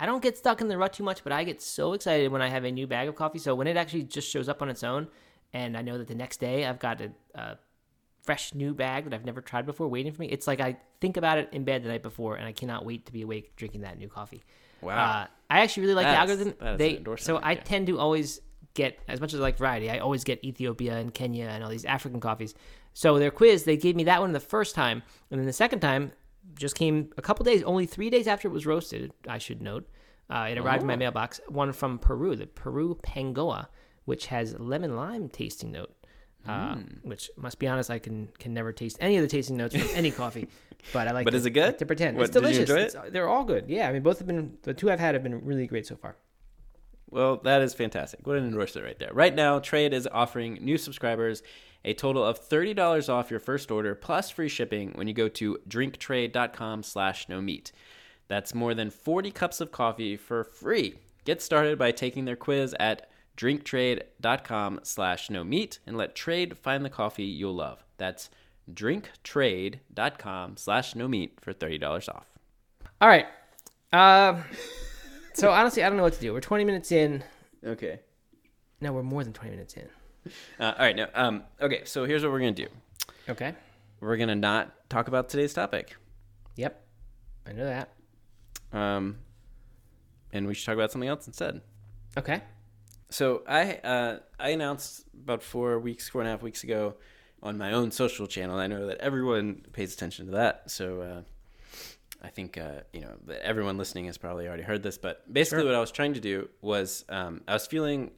[0.00, 2.42] I don't get stuck in the rut too much, but I get so excited when
[2.42, 3.38] I have a new bag of coffee.
[3.38, 5.06] So when it actually just shows up on its own,
[5.52, 7.58] and I know that the next day I've got a, a
[8.24, 11.16] fresh new bag that I've never tried before waiting for me, it's like I think
[11.16, 13.82] about it in bed the night before, and I cannot wait to be awake drinking
[13.82, 14.42] that new coffee.
[14.80, 14.96] Wow.
[14.96, 16.76] Uh, I actually really like That the algorithm.
[16.78, 18.40] they so I tend to always
[18.74, 19.88] get as much as I like variety.
[19.88, 22.54] I always get Ethiopia and Kenya and all these African coffees.
[22.92, 25.80] So their quiz, they gave me that one the first time, and then the second
[25.80, 26.12] time
[26.58, 29.12] just came a couple days, only three days after it was roasted.
[29.28, 29.88] I should note,
[30.30, 31.40] uh, it arrived in my mailbox.
[31.48, 33.68] One from Peru, the Peru Pangoa,
[34.04, 35.94] which has lemon lime tasting note.
[36.46, 37.08] Uh, Hmm.
[37.08, 39.88] Which must be honest, I can can never taste any of the tasting notes from
[39.94, 40.48] any coffee,
[40.92, 41.24] but I like.
[41.24, 41.66] But to, is it good?
[41.66, 42.68] like to pretend What, it's delicious.
[42.70, 42.78] it?
[42.78, 43.64] It's- they're all good.
[43.68, 45.96] Yeah, I mean, both have been the two I've had have been really great so
[45.96, 46.16] far.
[47.10, 48.26] Well, that is fantastic.
[48.26, 49.12] What an endorsement right there.
[49.12, 51.42] Right now, Trade is offering new subscribers
[51.84, 55.58] a total of $30 off your first order plus free shipping when you go to
[55.68, 57.72] drinktrade.com slash no meat.
[58.26, 60.94] That's more than 40 cups of coffee for free.
[61.24, 66.84] Get started by taking their quiz at drinktrade.com slash no meat and let Trade find
[66.84, 67.84] the coffee you'll love.
[67.96, 68.30] That's
[68.72, 72.26] drinktrade.com slash no meat for $30 off.
[73.00, 73.26] All right.
[73.92, 74.44] Um,
[75.34, 76.32] so honestly, I don't know what to do.
[76.32, 77.22] We're 20 minutes in.
[77.64, 78.00] Okay.
[78.80, 79.88] No, we're more than 20 minutes in.
[80.58, 80.96] Uh, all right.
[80.96, 81.82] Now, um, okay.
[81.84, 82.68] So here's what we're going to do.
[83.28, 83.54] Okay.
[84.00, 85.96] we're gonna not talk about today's topic.
[86.56, 86.78] Yep.
[87.46, 87.88] I know that.
[88.72, 89.16] Um,
[90.32, 91.60] and we should talk about something else instead.
[92.18, 92.42] Okay.
[93.14, 96.96] So I uh, I announced about four weeks, four and a half weeks ago,
[97.44, 98.58] on my own social channel.
[98.58, 101.20] I know that everyone pays attention to that, so uh,
[102.20, 104.98] I think uh, you know everyone listening has probably already heard this.
[104.98, 105.66] But basically, Sure.
[105.70, 108.10] what I was trying to do was um, I was feeling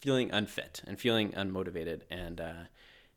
[0.00, 2.62] feeling unfit and feeling unmotivated, and uh,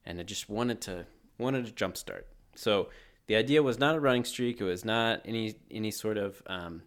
[0.06, 1.06] and I just wanted to
[1.38, 2.24] wanted to jumpstart.
[2.56, 2.90] So
[3.28, 4.60] the idea was not a running streak.
[4.60, 6.84] It was not any any sort of um,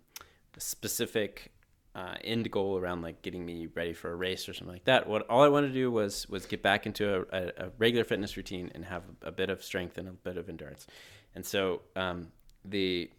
[0.59, 1.53] specific
[1.97, 5.09] uh, end goal around like getting me ready for a race or something like that.
[5.09, 8.05] What all I wanted to do was was get back into a, a, a regular
[8.05, 10.87] fitness routine and have a, bit of strength and a bit of endurance.
[11.35, 12.29] And so um,
[12.67, 13.11] the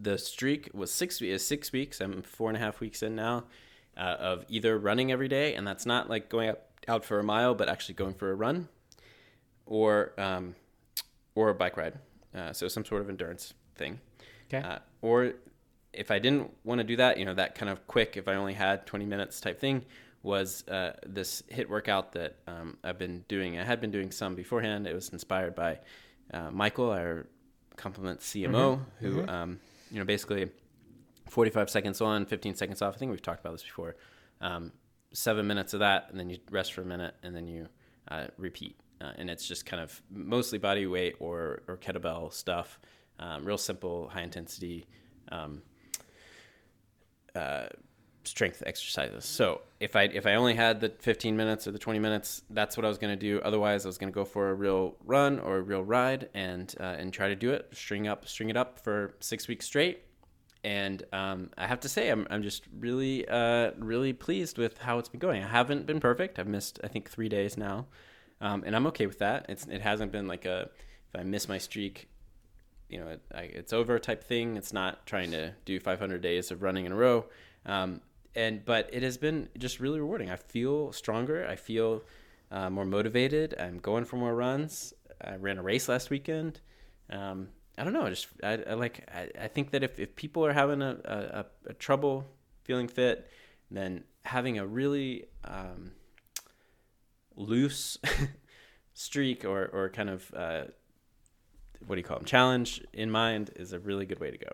[0.00, 2.00] the streak was six is six weeks.
[2.00, 3.44] I'm four and a half weeks in now
[3.98, 7.24] uh, of either running every day, and that's not like going out out for a
[7.24, 8.68] mile, but actually going for a run,
[9.66, 10.54] or um,
[11.34, 11.98] or a bike ride.
[12.34, 14.00] Uh, so some sort of endurance thing.
[14.46, 14.66] Okay.
[14.66, 15.34] Uh, or
[15.92, 18.34] if I didn't want to do that, you know, that kind of quick, if I
[18.34, 19.84] only had 20 minutes type thing,
[20.22, 23.58] was uh, this HIIT workout that um, I've been doing.
[23.58, 24.86] I had been doing some beforehand.
[24.86, 25.78] It was inspired by
[26.32, 27.26] uh, Michael, our
[27.76, 30.50] Complement CMO, who, Um, you know, basically
[31.30, 32.94] 45 seconds on, 15 seconds off.
[32.94, 33.96] I think we've talked about this before.
[34.40, 34.72] Um,
[35.12, 37.68] seven minutes of that, and then you rest for a minute, and then you
[38.08, 38.78] uh, repeat.
[39.00, 42.80] Uh, and it's just kind of mostly body weight or, or kettlebell stuff.
[43.20, 44.86] Um, real simple, high intensity
[45.30, 45.62] um,
[48.28, 49.24] strength exercises.
[49.24, 52.76] So if I if I only had the 15 minutes or the 20 minutes, that's
[52.76, 53.40] what I was going to do.
[53.40, 56.72] Otherwise, I was going to go for a real run or a real ride and
[56.78, 60.04] uh, and try to do it, string up string it up for six weeks straight.
[60.64, 64.98] And um, I have to say, I'm I'm just really uh, really pleased with how
[64.98, 65.42] it's been going.
[65.42, 66.38] I haven't been perfect.
[66.38, 67.86] I've missed I think three days now,
[68.40, 69.46] um, and I'm okay with that.
[69.48, 70.70] It's it hasn't been like a
[71.12, 72.08] if I miss my streak,
[72.88, 74.56] you know, it, I, it's over type thing.
[74.56, 77.26] It's not trying to do 500 days of running in a row.
[77.66, 78.00] Um,
[78.34, 80.30] and but it has been just really rewarding.
[80.30, 81.46] I feel stronger.
[81.46, 82.02] I feel
[82.50, 83.54] uh, more motivated.
[83.58, 84.94] I'm going for more runs.
[85.22, 86.60] I ran a race last weekend.
[87.10, 88.06] Um, I don't know.
[88.06, 89.08] I just I, I like.
[89.12, 92.26] I, I think that if, if people are having a, a, a trouble
[92.64, 93.28] feeling fit,
[93.70, 95.92] then having a really um,
[97.36, 97.98] loose
[98.94, 100.64] streak or or kind of uh,
[101.86, 104.50] what do you call them challenge in mind is a really good way to go.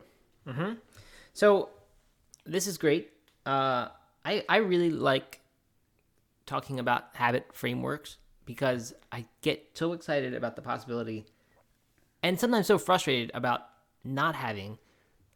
[0.47, 0.73] Mm-hmm.
[1.33, 1.71] So
[2.45, 3.11] this is great.
[3.47, 3.89] Uh,
[4.25, 5.41] I I really like
[6.47, 11.27] talking about habit frameworks because I get so excited about the possibility,
[12.23, 13.63] and sometimes so frustrated about
[14.05, 14.79] not having,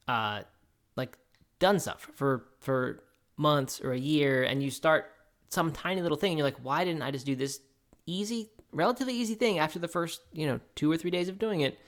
[0.07, 0.43] uh,
[0.97, 1.17] like
[1.59, 3.03] done stuff for for
[3.37, 5.07] months or a year, and you start
[5.49, 7.61] some tiny little thing, and you're like, why didn't I just do this
[8.07, 11.61] easy, relatively easy thing after the first you know two or three days of doing
[11.61, 11.79] it?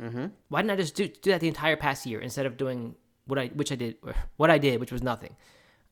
[0.00, 0.26] Mm-hmm.
[0.48, 2.94] Why didn't I just do do that the entire past year instead of doing
[3.26, 3.96] what I which I did
[4.36, 5.36] what I did, which was nothing.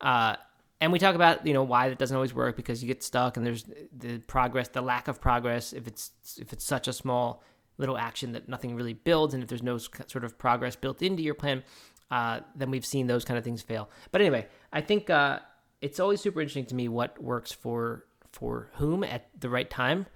[0.00, 0.36] Uh,
[0.80, 3.36] and we talk about you know why that doesn't always work because you get stuck
[3.36, 3.64] and there's
[3.96, 5.72] the progress, the lack of progress.
[5.72, 7.42] If it's if it's such a small
[7.78, 11.22] little action that nothing really builds, and if there's no sort of progress built into
[11.22, 11.62] your plan,
[12.10, 13.90] uh, then we've seen those kind of things fail.
[14.12, 15.40] But anyway, I think uh,
[15.80, 20.06] it's always super interesting to me what works for for whom at the right time,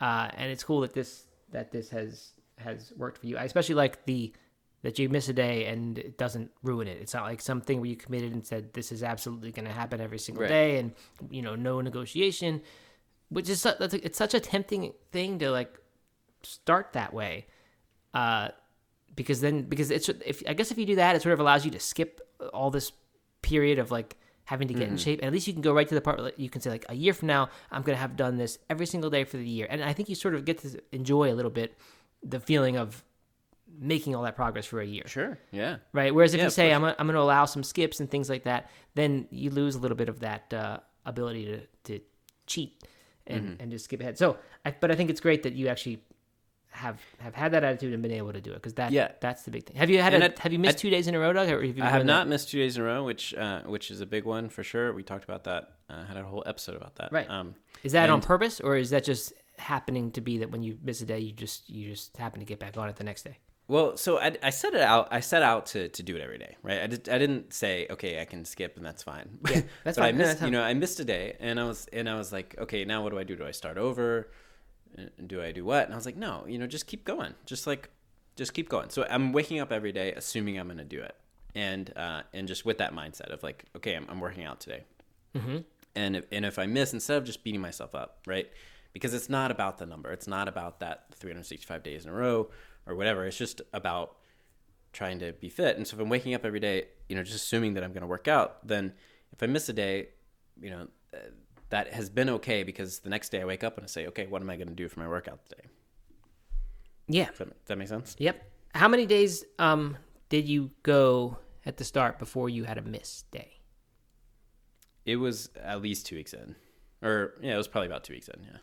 [0.00, 3.36] uh, and it's cool that this that this has has worked for you.
[3.36, 4.32] I especially like the
[4.82, 6.98] that you miss a day and it doesn't ruin it.
[7.00, 10.00] It's not like something where you committed and said this is absolutely going to happen
[10.00, 10.48] every single Right.
[10.48, 10.92] day, and
[11.30, 12.62] you know no negotiation,
[13.28, 15.76] which is that's a, it's such a tempting thing to like
[16.42, 17.46] start that way,
[18.14, 18.48] uh,
[19.16, 21.64] because then because it's if I guess if you do that, it sort of allows
[21.64, 22.20] you to skip
[22.54, 22.92] all this
[23.42, 24.16] period of like
[24.52, 26.18] having to get in shape, and at least you can go right to the part
[26.18, 28.58] where you can say like a year from now I'm going to have done this
[28.70, 31.32] every single day for the year, and I think you sort of get to enjoy
[31.32, 31.76] a little bit
[32.22, 33.04] the feeling of
[33.78, 35.38] making all that progress for a year Sure.
[35.52, 35.76] Yeah.
[35.92, 36.14] right?
[36.14, 36.72] Whereas if Yeah, you say.
[36.72, 39.74] I'm, gonna- I'm going to allow some skips and things like that, then you lose
[39.76, 41.60] a little bit of that uh, ability to,
[41.92, 42.04] to
[42.46, 42.82] cheat
[43.26, 43.60] and, Mm-hmm.
[43.62, 44.16] and just skip ahead.
[44.16, 46.02] So, I, but I think it's great that you actually
[46.78, 49.12] have have had that attitude and been able to do it because that Yeah.
[49.20, 49.76] that's the big thing.
[49.76, 51.32] Have you had And a, I- have you missed I- two days in a row,
[51.32, 51.48] Doug?
[51.50, 52.30] Or have you I have not that?
[52.30, 54.92] missed two days in a row, which uh, which is a big one for sure.
[54.92, 55.72] We talked about that.
[55.90, 57.10] Uh, had a whole episode about that.
[57.12, 57.28] Right.
[57.30, 60.78] Um, Is that on purpose or is that just happening to be that when you
[60.82, 63.22] miss a day, you just you just happen to get back on it the next
[63.24, 63.38] day?
[63.70, 65.08] well, so I, I set it out.
[65.10, 66.80] I set out to, to do it every day, right?
[66.80, 69.26] I, did, I didn't say okay, I can skip and that's fine.
[69.50, 70.18] Yeah, that's but I fine.
[70.18, 72.54] No, missed, you know, I missed a day, and I was and I was like,
[72.58, 73.34] okay, now what do I do?
[73.36, 74.30] Do I start over?
[74.96, 75.84] And do I do what?
[75.84, 77.34] And I was like, no, you know, just keep going.
[77.46, 77.90] Just like,
[78.36, 78.90] just keep going.
[78.90, 81.14] So I'm waking up every day assuming I'm going to do it,
[81.54, 84.84] and uh, and just with that mindset of like, okay, I'm, I'm working out today.
[85.36, 85.58] Mm-hmm.
[85.94, 88.50] and if, and if I miss, instead of just beating myself up, right?
[88.92, 90.10] Because it's not about the number.
[90.10, 92.48] It's not about that 365 days in a row
[92.86, 93.26] or whatever.
[93.26, 94.16] It's just about
[94.92, 95.76] trying to be fit.
[95.76, 98.00] And so if I'm waking up every day, you know, just assuming that I'm going
[98.00, 98.94] to work out, then
[99.32, 100.08] if I miss a day,
[100.60, 101.18] you know, uh,
[101.70, 104.26] that has been okay because the next day I wake up and I say, okay,
[104.26, 105.68] what am I going to do for my workout today?
[107.06, 107.26] Yeah.
[107.26, 108.16] Does that, does that make sense?
[108.18, 108.42] Yep.
[108.74, 109.96] How many days um
[110.28, 113.60] did you go at the start before you had a miss day?
[115.04, 116.54] It was at least two weeks in,
[117.02, 118.42] or yeah, it was probably about two weeks in.
[118.44, 118.58] Yeah.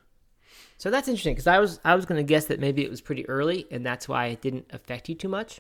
[0.78, 3.02] So that's interesting because I was I was going to guess that maybe it was
[3.02, 5.60] pretty early and that's why it didn't affect you too much.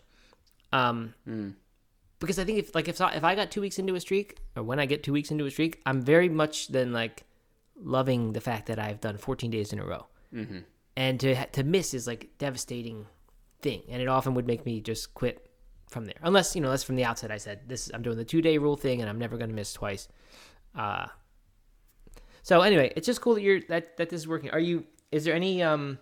[0.71, 1.13] Um,
[2.19, 4.63] because I think if like if if I got two weeks into a streak or
[4.63, 7.23] when I get two weeks into a streak, I'm very much then like
[7.77, 10.59] loving the fact that I've done 14 days in a row, mm-hmm.
[10.95, 13.05] and to to miss is like devastating
[13.61, 15.49] thing, and it often would make me just quit
[15.89, 16.15] from there.
[16.21, 18.57] Unless you know, unless from the outset I said this I'm doing the two day
[18.57, 20.07] rule thing and I'm never going to miss twice.
[20.75, 21.07] Uh,
[22.43, 24.51] so anyway, it's just cool that you're that that this is working.
[24.51, 24.85] Are you?
[25.11, 25.99] Is there any um?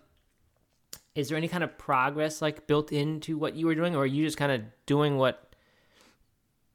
[1.15, 4.05] Is there any kind of progress like built into what you were doing, or are
[4.05, 5.55] you just kind of doing what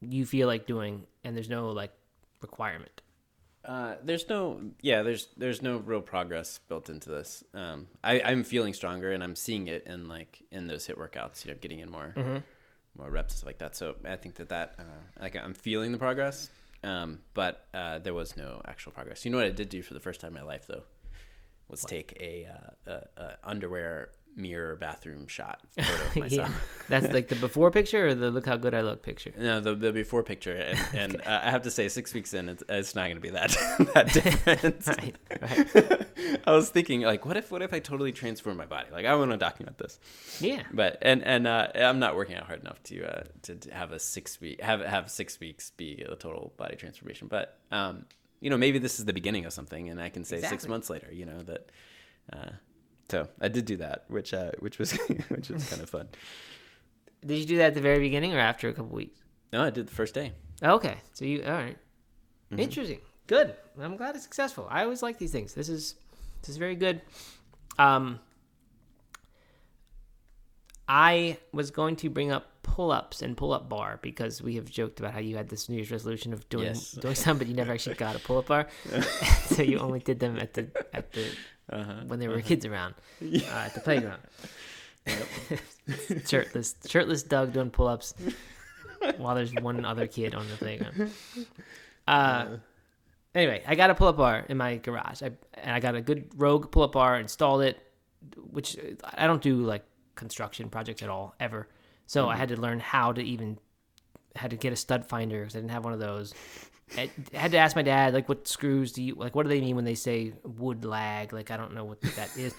[0.01, 1.93] you feel like doing, and there's no like
[2.41, 3.03] requirement?
[3.69, 7.45] Uh, there's no, yeah, there's there's no real progress built into this.
[7.53, 11.45] Um, I, I'm feeling stronger, and I'm seeing it in like in those HIIT workouts.
[11.45, 12.15] You know, getting in more
[12.97, 13.77] more reps and stuff like that.
[13.77, 16.49] So I think that that uh, like I'm feeling the progress.
[16.83, 19.25] Um, but uh, there was no actual progress.
[19.25, 20.85] You know what I did do for the first time in my life though?
[21.69, 26.49] was take a, uh, a, a underwear mirror bathroom shot photo of myself.
[26.49, 26.55] yeah,
[26.89, 29.33] that's like the before picture or the look how good I look picture.
[29.37, 32.49] No, the, the before picture, and, and uh, I have to say, six weeks in,
[32.49, 33.51] it's, it's not going to be that
[33.95, 34.87] that different.
[34.87, 36.41] Right, right.
[36.47, 38.89] I was thinking, like, what if what if I totally transform my body?
[38.93, 39.99] Like, I want to document this.
[40.41, 43.75] Yeah, But and and uh, I'm not working out hard enough to uh, to, to
[43.75, 47.29] have a six week have have six weeks be a total body transformation.
[47.29, 48.07] But um,
[48.41, 50.89] you know, maybe this is the beginning of something, and I can say six months
[50.91, 51.71] later, you know that.
[52.31, 52.51] Uh,
[53.09, 54.93] so I did do that, which uh, which was
[55.29, 56.09] which was kind of fun.
[57.25, 59.21] did you do that at the very beginning or after a couple weeks?
[59.53, 60.33] No, I did the first day.
[60.63, 61.79] Okay, so you all right.
[62.51, 62.61] Mm-hmm.
[62.61, 63.01] Interesting.
[63.27, 63.55] Good.
[63.81, 64.67] I'm glad it's successful.
[64.71, 65.55] I always like these things.
[65.55, 65.95] This is
[66.41, 67.01] this is very good.
[67.79, 68.19] Um,
[70.89, 75.13] I was going to bring up pull-ups and pull-up bar because we have joked about
[75.13, 76.93] how you had this New Year's resolution of doing Yes.
[76.93, 78.69] doing some, but you never actually got a pull-up bar,
[79.47, 81.27] so you only did them at the at the
[81.71, 81.93] Uh-huh.
[82.07, 84.21] when there were kids around uh, at the playground.
[86.27, 88.15] shirtless, shirtless Doug doing pull-ups
[89.17, 91.11] while there's one other kid on the playground.
[92.07, 92.47] Uh,
[93.35, 95.23] anyway, I got a pull-up bar in my garage.
[95.23, 97.79] I and I got a good Rogue pull-up bar, installed it,
[98.51, 98.77] which
[99.15, 101.69] I don't do like construction projects at all ever.
[102.07, 103.59] So I had to learn how to even
[104.35, 106.35] had to get a stud finder because I didn't have one of those.
[106.97, 109.61] I had to ask my dad like what screws do you like what do they
[109.61, 111.33] mean when they say wood lag?
[111.33, 112.55] Like I don't know what that is.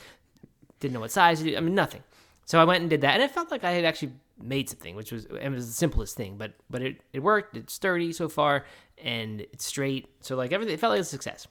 [0.79, 2.03] Didn't know what size I mean nothing.
[2.45, 4.95] So I went and did that and it felt like I had actually made something
[4.95, 7.57] which was it was the simplest thing but but it, it worked.
[7.57, 8.65] It's sturdy so far
[8.97, 10.07] and it's straight.
[10.21, 11.47] So like everything it felt like a success.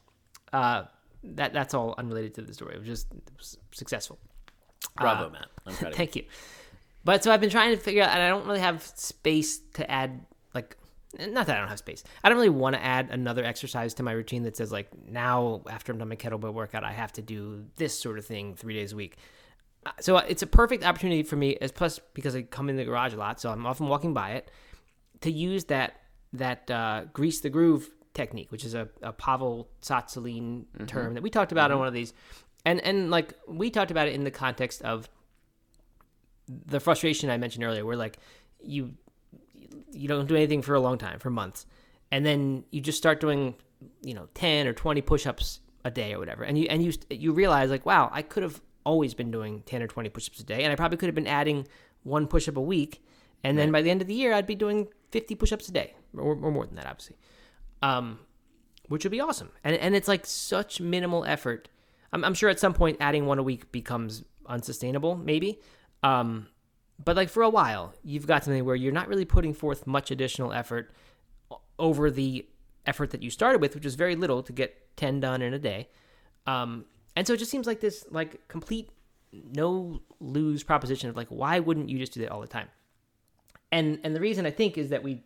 [0.53, 0.85] Uh
[1.25, 2.75] that that's all unrelated to the story.
[2.75, 4.19] It was just it was successful.
[4.97, 5.47] Bravo, Uh, Matt.
[5.67, 5.95] I'm proud of you.
[5.97, 6.25] Thank you.
[7.05, 9.91] But so I've been trying to figure out, and I don't really have space to
[9.91, 10.21] add,
[10.55, 10.77] like,
[11.19, 12.05] not that I don't have space.
[12.23, 15.63] I don't really want to add another exercise to my routine that says, like, now
[15.71, 18.75] after I'm done my kettlebell workout, I have to do this sort of thing three
[18.75, 19.17] days a week.
[19.87, 22.85] Uh, So it's a perfect opportunity for me, as plus because I come in the
[22.85, 24.51] garage a lot, so I'm often walking by it,
[25.23, 26.01] to use that
[26.35, 31.31] that uh, grease the groove technique, which is a, a Pavel Tsatsouline term that we
[31.31, 32.13] talked about on one of these,
[32.67, 35.09] and and like we talked about it in the context of
[36.49, 38.19] the frustration I mentioned earlier, where like
[38.61, 38.95] you
[39.93, 41.67] you don't do anything for a long time, for months,
[42.11, 43.55] and then you just start doing
[44.03, 47.33] you know ten or twenty push-ups a day or whatever, and you and you you
[47.33, 50.63] realize like wow, I could have always been doing ten or twenty push-ups a day,
[50.63, 51.67] and I probably could have been adding
[52.03, 53.03] one push-up a week,
[53.45, 55.95] and then by the end of the year, I'd be doing fifty push-ups a day
[56.17, 57.17] or, or more than that, obviously.
[57.83, 58.19] Um,
[58.89, 59.51] which would be awesome.
[59.63, 61.69] And and it's like such minimal effort.
[62.13, 65.61] I'm, I'm sure at some point adding one a week becomes unsustainable, maybe.
[66.03, 66.49] Um,
[67.03, 70.11] but like for a while, you've got something where you're not really putting forth much
[70.11, 70.91] additional effort
[71.79, 72.47] over the
[72.87, 75.59] effort that you started with, which was very little to get ten done in a
[75.59, 75.89] day.
[76.47, 76.87] Um,
[77.17, 78.91] and so it just seems like this like complete
[79.33, 82.69] no lose proposition of like why wouldn't you just do that all the time?
[83.73, 85.23] and and the reason I think is that we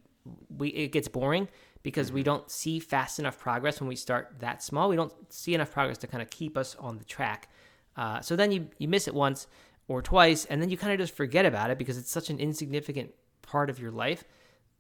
[0.57, 1.49] we it gets boring
[1.83, 4.89] because we don't see fast enough progress when we start that small.
[4.89, 7.49] We don't see enough progress to kind of keep us on the track.
[7.97, 9.47] Uh, so then you you miss it once
[9.93, 12.38] or twice, and then you kind of just forget about it because it's such an
[12.38, 13.12] insignificant
[13.43, 14.24] part of your life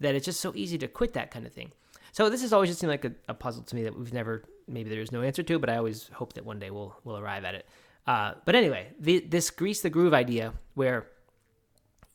[0.00, 1.72] that it's just so easy to quit that kind of thing.
[2.12, 4.42] So this has always just seemed like a, a puzzle to me that we've never
[4.68, 7.44] maybe there's no answer to, but I always hope that one day we'll we'll arrive
[7.44, 7.66] at it.
[8.06, 11.06] Uh, but anyway, the, this grease the groove idea where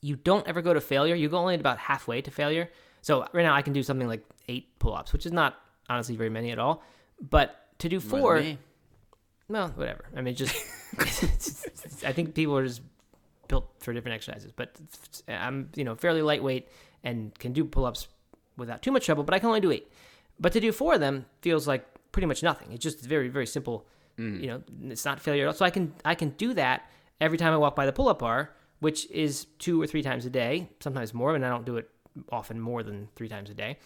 [0.02, 1.16] you don't ever go to failure.
[1.16, 2.70] You go only about halfway to failure.
[3.02, 5.56] So right now I can do something like eight pull-ups, which is not
[5.90, 6.84] honestly very many at all.
[7.22, 8.44] But to do four,
[9.48, 10.06] well, whatever.
[10.16, 10.56] I mean, just
[12.06, 12.82] I think people are just
[13.48, 14.52] built for different exercises.
[14.56, 14.80] But
[15.28, 16.70] I'm you know fairly lightweight
[17.04, 18.08] and can do pull-ups
[18.58, 19.24] without too much trouble.
[19.24, 19.92] But I can only do eight.
[20.40, 22.72] But to do four of them feels like pretty much nothing.
[22.72, 23.88] It's just very very simple.
[24.42, 25.54] You know, it's not failure at all.
[25.54, 26.90] So I can I can do that
[27.22, 30.30] every time I walk by the pull-up bar, which is two or three times a
[30.30, 31.90] day, sometimes more, and I don't do it
[32.32, 33.78] often more than three times a day.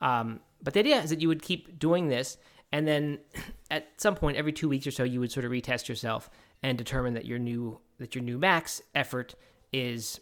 [0.00, 2.36] Um, but the idea is that you would keep doing this,
[2.72, 3.18] and then
[3.70, 6.30] at some point every two weeks or so, you would sort of retest yourself
[6.62, 9.34] and determine that your new that your new max effort
[9.72, 10.20] is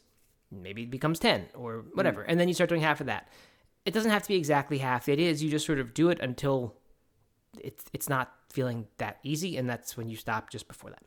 [0.50, 3.28] maybe it becomes ten or whatever, and then you start doing half of that.
[3.84, 5.08] It doesn't have to be exactly half.
[5.08, 6.74] It is you just sort of do it until
[7.60, 11.04] it's it's not feeling that easy, and that's when you stop just before that.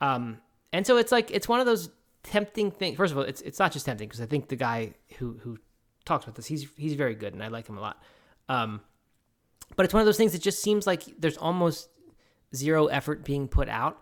[0.00, 0.38] Um,
[0.72, 1.90] and so it's like it's one of those
[2.22, 2.96] tempting things.
[2.96, 5.58] First of all, it's it's not just tempting because I think the guy who who
[6.04, 8.02] talks about this, he's he's very good, and I like him a lot.
[8.48, 8.80] Um,
[9.76, 11.88] but it's one of those things that just seems like there's almost
[12.54, 14.01] zero effort being put out,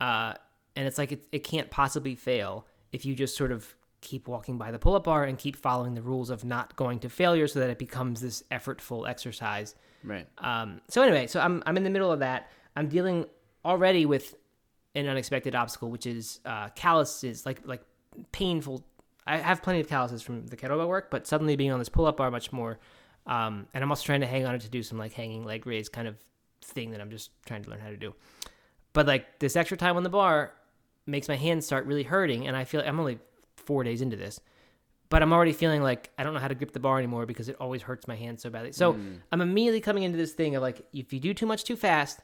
[0.00, 0.34] uh,
[0.76, 4.56] and it's like it it can't possibly fail if you just sort of keep walking
[4.56, 7.60] by the pull-up bar and keep following the rules of not going to failure, so
[7.60, 9.74] that it becomes this effortful exercise.
[10.02, 10.26] Right.
[10.38, 12.50] Um, so anyway, so I'm I'm in the middle of that.
[12.76, 13.26] I'm dealing
[13.64, 14.34] already with
[14.94, 17.82] an unexpected obstacle, which is uh, calluses, like like
[18.32, 18.84] painful.
[19.26, 22.06] I have plenty of calluses from the kettlebell work, but suddenly being on this pull
[22.06, 22.78] up bar much more.
[23.26, 25.66] Um, and I'm also trying to hang on it to do some like hanging leg
[25.66, 26.16] raise kind of
[26.62, 28.14] thing that I'm just trying to learn how to do.
[28.92, 30.52] But like this extra time on the bar
[31.06, 33.18] makes my hands start really hurting, and I feel like I'm only
[33.56, 34.40] four days into this,
[35.08, 37.48] but I'm already feeling like I don't know how to grip the bar anymore because
[37.48, 38.72] it always hurts my hands so badly.
[38.72, 39.18] So mm.
[39.30, 42.20] I'm immediately coming into this thing of like if you do too much too fast,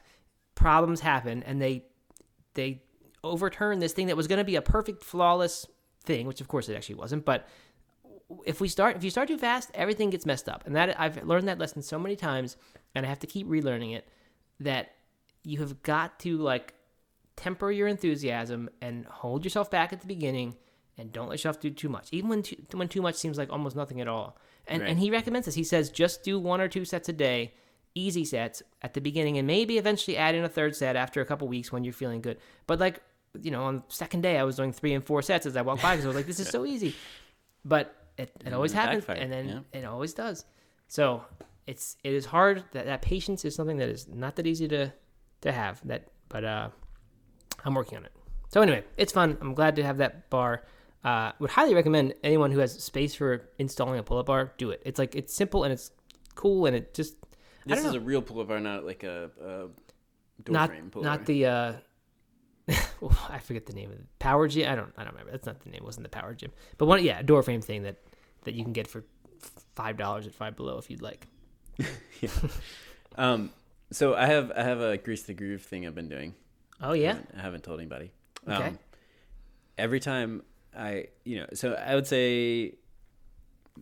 [0.55, 1.85] problems happen, and they
[2.53, 2.81] they
[3.23, 5.65] overturn this thing that was going to be a perfect flawless
[6.03, 7.47] thing, which of course it actually wasn't, but
[8.45, 10.65] if we start if you start too fast, everything gets messed up.
[10.65, 12.57] And that I've learned that lesson so many times
[12.93, 14.07] and I have to keep relearning it
[14.59, 14.91] that
[15.43, 16.73] you have got to like
[17.35, 20.55] temper your enthusiasm and hold yourself back at the beginning
[20.97, 22.09] and don't let yourself do too much.
[22.11, 24.37] Even when too, when too much seems like almost nothing at all.
[24.67, 24.89] And Right.
[24.89, 25.55] and he recommends this.
[25.55, 27.53] He says just do one or two sets a day,
[27.95, 31.25] easy sets at the beginning and maybe eventually add in a third set after a
[31.25, 32.37] couple weeks when you're feeling good.
[32.65, 33.01] But like,
[33.41, 35.61] you know, on the second day I was doing 3 and 4 sets as I
[35.61, 36.95] walked by because I was like this is so easy.
[37.63, 39.79] But it, it always happens backfired, and then yeah.
[39.79, 40.45] it always does.
[40.87, 41.23] So
[41.67, 44.91] it's it is hard that that patience is something that is not that easy to
[45.41, 46.69] to have that but uh
[47.65, 48.11] I'm working on it.
[48.49, 49.37] So anyway, it's fun.
[49.41, 50.63] I'm glad to have that bar.
[51.03, 54.81] Uh, would highly recommend anyone who has space for installing a pull-up bar do it.
[54.85, 55.91] It's like it's simple and it's
[56.35, 57.15] cool and it just
[57.65, 57.95] This is know.
[57.95, 59.47] a real pull up bar, not like a, a
[60.43, 61.17] door not frame pull up bar.
[61.17, 61.73] not the uh
[63.29, 64.05] I forget the name of it.
[64.19, 64.69] Power Gym.
[64.71, 65.31] I don't I don't remember.
[65.31, 65.77] That's not the name.
[65.81, 66.51] It wasn't the Power Gym.
[66.77, 67.97] But one yeah, a door frame thing that
[68.43, 69.03] that you can get for
[69.75, 71.27] five dollars at Five Below if you'd like.
[72.21, 72.29] Yeah.
[73.15, 73.51] Um,
[73.91, 76.33] so I have I have a grease the groove thing I've been doing.
[76.81, 77.07] Oh I yeah.
[77.07, 78.11] haven't, I haven't told anybody.
[78.47, 78.67] Okay.
[78.67, 78.79] Um,
[79.77, 80.43] every time
[80.77, 82.75] I, you know, so I would say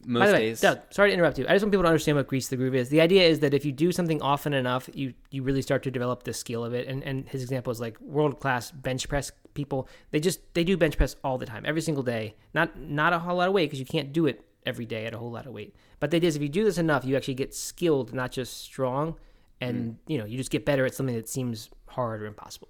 [0.06, 0.62] most By the way, days.
[0.62, 1.46] Doug, sorry to interrupt you.
[1.48, 2.90] I just want people to understand what grease the groove is.
[2.90, 5.92] The idea is that if you do something often enough, you you really start to
[5.92, 6.88] develop the skill of it.
[6.88, 9.88] And and his example is like world class bench press people.
[10.12, 12.36] They just they do bench press all the time, every single day.
[12.54, 15.14] Not not a whole lot of weight because you can't do it every day at
[15.14, 15.76] a whole lot of weight.
[16.00, 18.62] But the idea is if you do this enough, you actually get skilled, not just
[18.62, 19.16] strong.
[19.62, 19.98] And Mm.
[20.08, 22.70] you know you just get better at something that seems hard or impossible.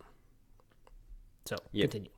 [1.45, 1.91] So Yep.
[1.91, 2.09] continue.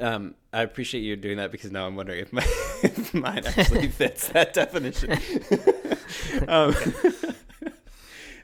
[0.00, 2.42] Um, I appreciate you doing that because now I'm wondering if, my,
[2.84, 5.10] if mine actually fits that definition.
[6.48, 6.72] um,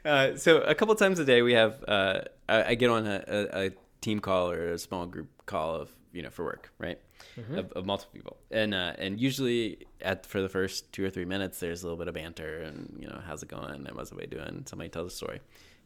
[0.03, 3.23] uh, so a couple times a day we have uh, I, I get on a,
[3.27, 6.99] a, a team call or a small group call of you know for work right
[7.55, 11.25] of, of multiple people and uh, and usually at for the first two or three
[11.25, 14.09] minutes there's a little bit of banter and you know how's it going and what's
[14.09, 15.39] the way doing somebody tells a story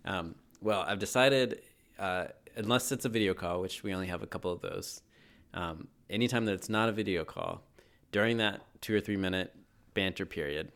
[0.05, 1.61] um, well I've decided
[1.97, 2.25] uh,
[2.55, 5.01] unless it's a video call which we only have a couple of those
[5.53, 7.63] um, anytime that it's not a video call
[8.11, 9.53] during that two or three minute
[9.93, 10.71] banter period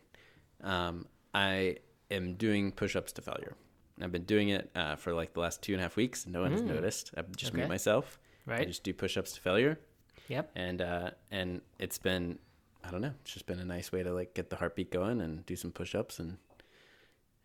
[0.64, 1.78] um, I
[2.12, 3.56] am doing push-ups to failure.
[4.01, 6.26] I've been doing it uh, for like the last two and a half weeks.
[6.28, 7.12] No one has noticed.
[7.18, 7.58] I've just Okay.
[7.62, 8.20] mute myself.
[8.62, 9.80] I just do push-ups to failure,
[10.28, 10.51] Yep.
[10.55, 12.39] and uh, and it's been
[12.84, 13.13] I don't know.
[13.21, 15.71] It's just been a nice way to like get the heartbeat going and do some
[15.71, 16.38] push-ups and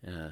[0.06, 0.30] uh,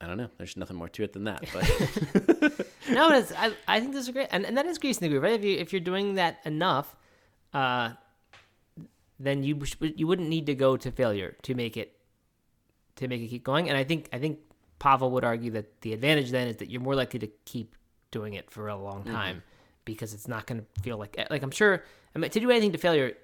[0.00, 0.28] I don't know.
[0.36, 1.44] There's nothing more to it than that.
[1.52, 5.08] But no, it's, I, I think this is great, and, and that is greasing the
[5.08, 5.34] groove, right?
[5.34, 6.96] If you if you're doing that enough,
[7.54, 7.90] uh,
[9.20, 11.96] then you you wouldn't need to go to failure to make it
[12.96, 13.68] to make it keep going.
[13.68, 14.40] And I think I think
[14.80, 17.76] Pavel would argue that the advantage then is that you're more likely to keep
[18.10, 19.42] doing it for a long time
[19.84, 21.82] because it's not going to feel like eh, like I'm sure
[22.14, 23.14] I mean, to do anything to failure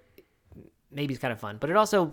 [0.90, 2.10] maybe it's kind of fun, but it also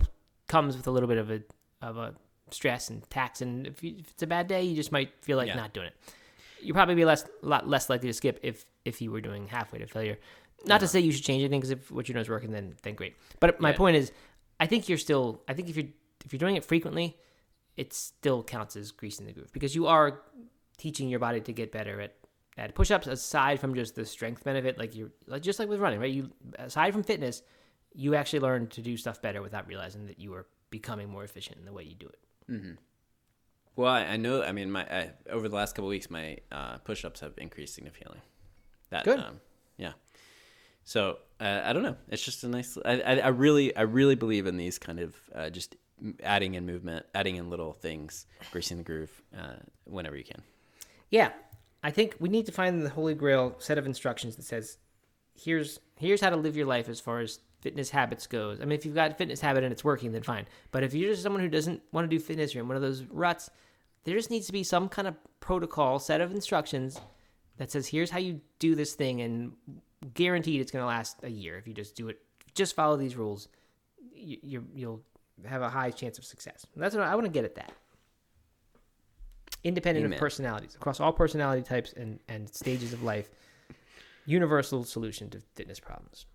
[0.48, 1.42] comes with a little bit of a
[1.82, 2.14] of a
[2.52, 3.42] stress and tax.
[3.42, 5.56] And if, you, if it's a bad day, you just might feel like Yeah.
[5.56, 5.94] not doing it.
[6.62, 9.48] You'd probably be less a lot less likely to skip if if you were doing
[9.48, 10.18] halfway to failure.
[10.66, 12.76] Not to say you should change anything because if what you know is working, then
[12.84, 13.16] then great.
[13.40, 13.78] But my Yeah.
[13.78, 14.12] point is,
[14.60, 15.42] I think you're still.
[15.48, 15.88] I think if you're
[16.26, 17.18] if you're doing it frequently,
[17.78, 20.22] it still counts as greasing the groove because you are
[20.78, 22.16] teaching your body to get better at
[22.58, 26.00] at push-ups aside from just the strength benefit like you're like just like with running
[26.00, 27.42] right you aside from fitness
[27.94, 31.58] you actually learn to do stuff better without realizing that you are becoming more efficient
[31.58, 32.74] in the way you do it Mm-hmm.
[33.76, 34.44] well, I, I know.
[34.44, 37.74] I mean, my I, over the last couple of weeks, my uh, push-ups have increased
[37.74, 38.20] significantly.
[38.92, 39.20] That Good.
[39.20, 39.42] Um,
[39.78, 39.94] yeah.
[40.84, 41.96] So uh, I don't know.
[42.10, 42.78] It's just a nice.
[42.86, 45.76] I, I, I really, I really believe in these kind of uh, just
[46.22, 50.44] adding in movement, adding in little things, greasing the groove uh, whenever you can.
[51.10, 51.32] yeah
[51.86, 54.78] i think we need to find the holy grail set of instructions that says
[55.36, 58.62] here's here's how to live your life as far as fitness habits goes.
[58.62, 60.46] I mean if you've got a fitness habit and it's working then fine.
[60.72, 62.82] But if you're just someone who doesn't want to do fitness you're in one of
[62.82, 63.50] those ruts
[64.04, 67.00] there just needs to be some kind of protocol set of instructions
[67.58, 69.54] that says here's how you do this thing and
[70.14, 71.58] guaranteed it's going to last a year.
[71.58, 72.20] If you just do it
[72.54, 73.50] just follow these rules
[74.14, 75.02] you, you, you'll
[75.46, 76.66] have a high chance of success.
[76.76, 77.74] That's what i want to get at that
[79.66, 80.14] independent Amen.
[80.14, 83.30] of personalities, across all personality types and, and stages of life.
[84.26, 86.26] Universal solution to fitness problems.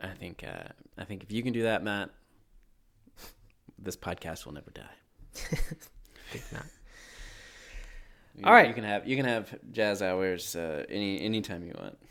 [0.00, 2.10] I think uh, I think if you can do that, Matt,
[3.78, 4.82] this podcast will never die.
[5.34, 6.64] think not.
[8.34, 8.68] You, All right.
[8.68, 11.98] you can have you can have jazz hours uh, any anytime you want.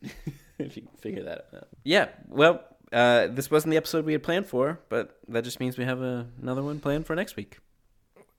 [0.58, 1.68] if you can figure that out.
[1.84, 2.08] Yeah.
[2.28, 5.84] Well, uh, this wasn't the episode we had planned for, but that just means we
[5.84, 7.58] have a, another one planned for next week.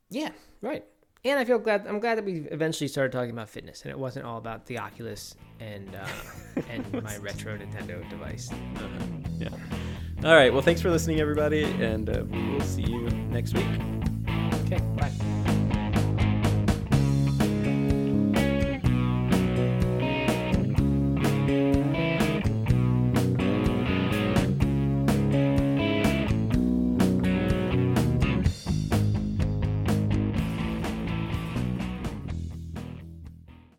[0.10, 0.30] Yeah,
[0.62, 0.86] right.
[1.26, 1.86] And I feel glad.
[1.86, 4.80] I'm glad that we eventually started talking about fitness, and it wasn't all about the
[4.80, 6.08] Oculus and uh,
[6.70, 8.50] and my retro Nintendo device.
[8.52, 8.88] Uh-huh.
[9.38, 9.50] Yeah.
[10.24, 10.52] All right.
[10.52, 13.68] Well, thanks for listening, everybody, and uh, we will see you next week.
[14.66, 15.12] Okay, bye.